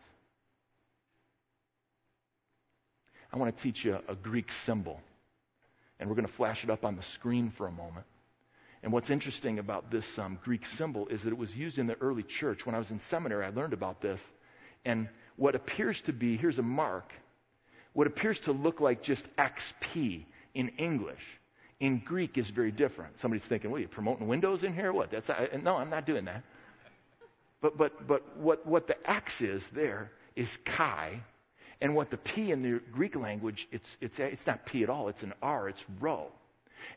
[3.31, 4.99] I want to teach you a Greek symbol,
[5.99, 8.05] and we're going to flash it up on the screen for a moment.
[8.83, 11.95] And what's interesting about this um, Greek symbol is that it was used in the
[12.01, 12.65] early church.
[12.65, 14.19] When I was in seminary, I learned about this.
[14.85, 17.11] And what appears to be, here's a mark,
[17.93, 21.23] what appears to look like just XP in English,
[21.79, 23.19] in Greek is very different.
[23.19, 24.91] Somebody's thinking, well, you promoting Windows in here?
[24.93, 25.11] What?
[25.11, 26.43] That's I, no, I'm not doing that.
[27.63, 31.21] But but but what what the X is there is chi,
[31.79, 35.07] and what the P in the Greek language, it's it's it's not P at all.
[35.07, 35.69] It's an R.
[35.69, 36.27] It's rho,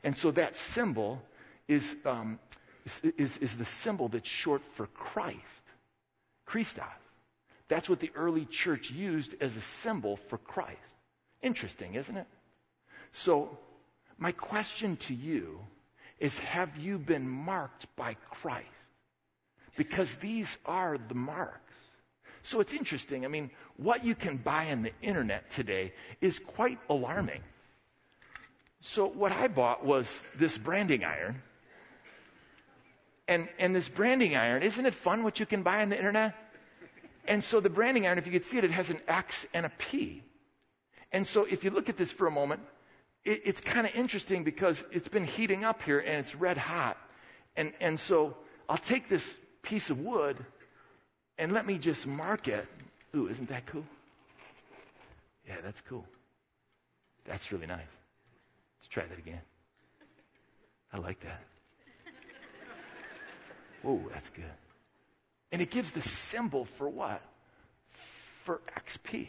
[0.03, 1.23] and so that symbol
[1.69, 2.41] is um,
[2.85, 5.39] is, is is the symbol that's short for Christ,
[6.47, 6.85] Christos.
[7.69, 10.81] That's what the early church used as a symbol for Christ.
[11.43, 12.27] Interesting, isn't it?
[13.13, 13.57] So,
[14.19, 15.61] my question to you
[16.19, 18.67] is have you been marked by Christ?
[19.77, 21.61] Because these are the marks.
[22.43, 23.25] So it's interesting.
[23.25, 27.43] I mean, what you can buy on the internet today is quite alarming.
[28.83, 30.07] So what I bought was
[30.37, 31.43] this branding iron.
[33.27, 36.35] And, and this branding iron, isn't it fun what you can buy on the internet?
[37.27, 39.67] And so the branding iron, if you could see it, it has an X and
[39.67, 40.23] a P.
[41.11, 42.61] And so if you look at this for a moment,
[43.25, 46.97] it, it's kind of interesting because it's been heating up here and it's red hot.
[47.57, 48.37] And, and so
[48.69, 49.35] I'll take this
[49.67, 50.37] piece of wood
[51.39, 52.67] and let me just mark it.
[53.15, 53.85] Ooh, isn't that cool?
[55.47, 56.05] Yeah, that's cool.
[57.25, 57.79] That's really nice.
[58.79, 59.41] Let's try that again.
[60.93, 61.41] I like that.
[63.83, 64.45] Whoa, that's good.
[65.53, 67.21] And it gives the symbol for what?
[68.45, 69.29] For XP.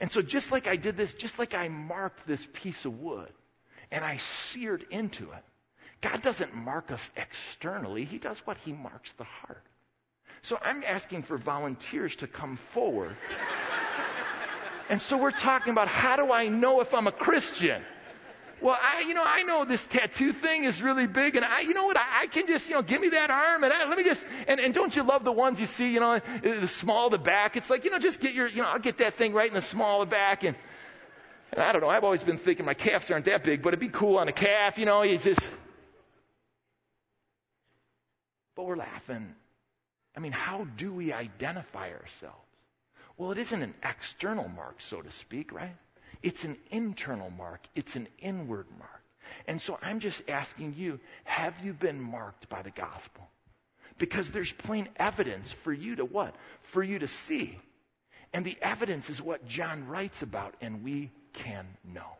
[0.00, 3.32] And so just like I did this, just like I marked this piece of wood
[3.90, 5.44] and I seared into it,
[6.00, 8.04] God doesn't mark us externally.
[8.04, 8.56] He does what?
[8.58, 9.62] He marks the heart.
[10.42, 13.16] So I'm asking for volunteers to come forward.
[14.88, 17.82] and so we're talking about how do I know if I'm a Christian?
[18.60, 21.74] Well, I, you know, I know this tattoo thing is really big, and I, you
[21.74, 21.98] know what?
[21.98, 24.24] I, I can just, you know, give me that arm, and I, let me just,
[24.48, 27.56] and, and don't you love the ones you see, you know, the small, the back?
[27.56, 29.54] It's like, you know, just get your, you know, I'll get that thing right in
[29.54, 30.56] the small, the back, and,
[31.52, 31.90] and I don't know.
[31.90, 34.32] I've always been thinking my calves aren't that big, but it'd be cool on a
[34.32, 35.02] calf, you know.
[35.02, 35.46] You just,
[38.56, 39.34] but we're laughing.
[40.16, 42.40] I mean, how do we identify ourselves?
[43.16, 45.76] Well, it isn't an external mark, so to speak, right?
[46.22, 48.90] It's an internal mark, it's an inward mark.
[49.46, 53.26] And so I'm just asking you have you been marked by the gospel?
[53.98, 56.34] Because there's plain evidence for you to what?
[56.62, 57.58] For you to see.
[58.32, 62.16] And the evidence is what John writes about, and we can know.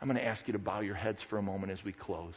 [0.00, 2.34] I'm going to ask you to bow your heads for a moment as we close.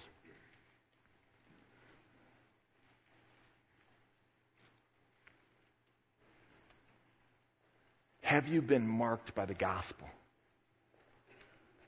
[8.30, 10.08] Have you been marked by the gospel?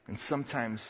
[0.07, 0.83] And sometimes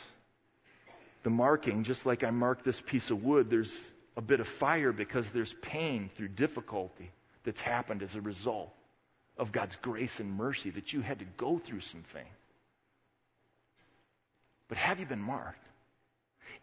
[1.23, 3.77] the marking, just like I mark this piece of wood, there's
[4.15, 7.11] a bit of fire because there's pain through difficulty
[7.43, 8.71] that's happened as a result
[9.37, 12.29] of God's grace and mercy that you had to go through some things.
[14.69, 15.67] But have you been marked?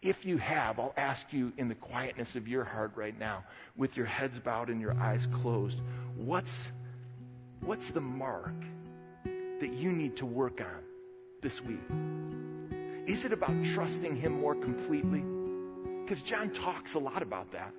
[0.00, 3.44] If you have, I'll ask you in the quietness of your heart right now,
[3.76, 5.78] with your heads bowed and your eyes closed,
[6.16, 6.54] what's,
[7.60, 8.54] what's the mark
[9.60, 10.82] that you need to work on
[11.42, 11.80] this week?
[13.06, 15.24] Is it about trusting Him more completely?
[16.02, 17.72] Because John talks a lot about that.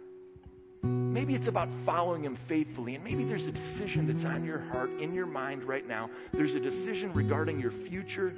[0.81, 5.01] Maybe it's about following Him faithfully, and maybe there's a decision that's on your heart,
[5.01, 6.09] in your mind right now.
[6.31, 8.33] There's a decision regarding your future,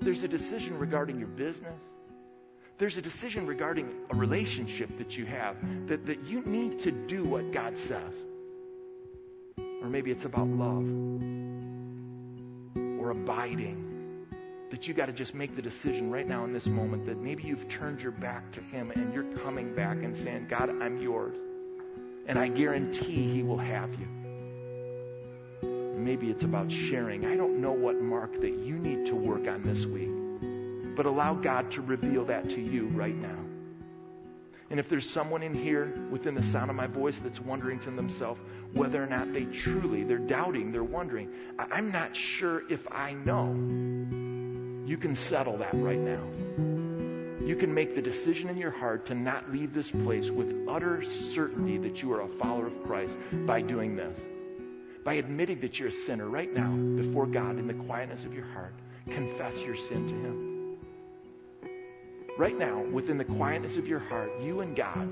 [0.00, 1.74] there's a decision regarding your business.
[2.78, 5.56] There's a decision regarding a relationship that you have
[5.88, 8.14] that, that you need to do what God says.
[9.82, 10.84] Or maybe it's about love
[13.10, 14.26] abiding
[14.70, 17.42] that you got to just make the decision right now in this moment that maybe
[17.42, 21.36] you've turned your back to Him and you're coming back and saying, God, I'm yours.
[22.26, 24.06] And I guarantee He will have you.
[25.96, 27.26] Maybe it's about sharing.
[27.26, 30.10] I don't know what mark that you need to work on this week,
[30.94, 33.47] but allow God to reveal that to you right now.
[34.70, 37.90] And if there's someone in here within the sound of my voice that's wondering to
[37.90, 38.40] themselves
[38.74, 43.54] whether or not they truly, they're doubting, they're wondering, I'm not sure if I know
[44.86, 46.22] you can settle that right now.
[47.46, 51.02] You can make the decision in your heart to not leave this place with utter
[51.02, 53.14] certainty that you are a follower of Christ
[53.46, 54.18] by doing this.
[55.02, 58.44] By admitting that you're a sinner right now before God in the quietness of your
[58.44, 58.74] heart,
[59.08, 60.47] confess your sin to Him.
[62.38, 65.08] Right now, within the quietness of your heart, you and God,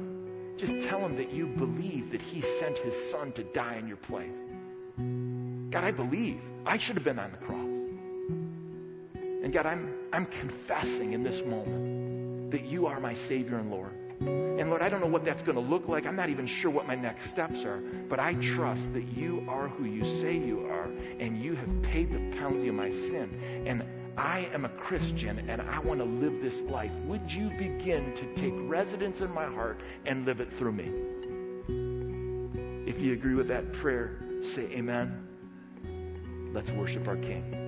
[0.57, 3.97] just tell Him that you believe that He sent His Son to die in your
[3.97, 4.31] place.
[5.71, 6.41] God, I believe.
[6.65, 7.67] I should have been on the cross.
[9.43, 13.93] And God, I'm, I'm confessing in this moment that you are my Savior and Lord.
[14.21, 16.07] And Lord, I don't know what that's going to look like.
[16.07, 17.83] I'm not even sure what my next steps are.
[18.09, 22.13] But I trust that you are who you say you are, and you have paid
[22.13, 23.65] the penalty of my sin.
[23.67, 23.83] And
[24.17, 26.93] I am a Christian, and I want to live this life.
[27.05, 30.91] Would you begin to take residence in my heart and live it through me?
[32.87, 35.27] If you agree with that prayer, say amen.
[36.55, 37.66] Let's worship our King.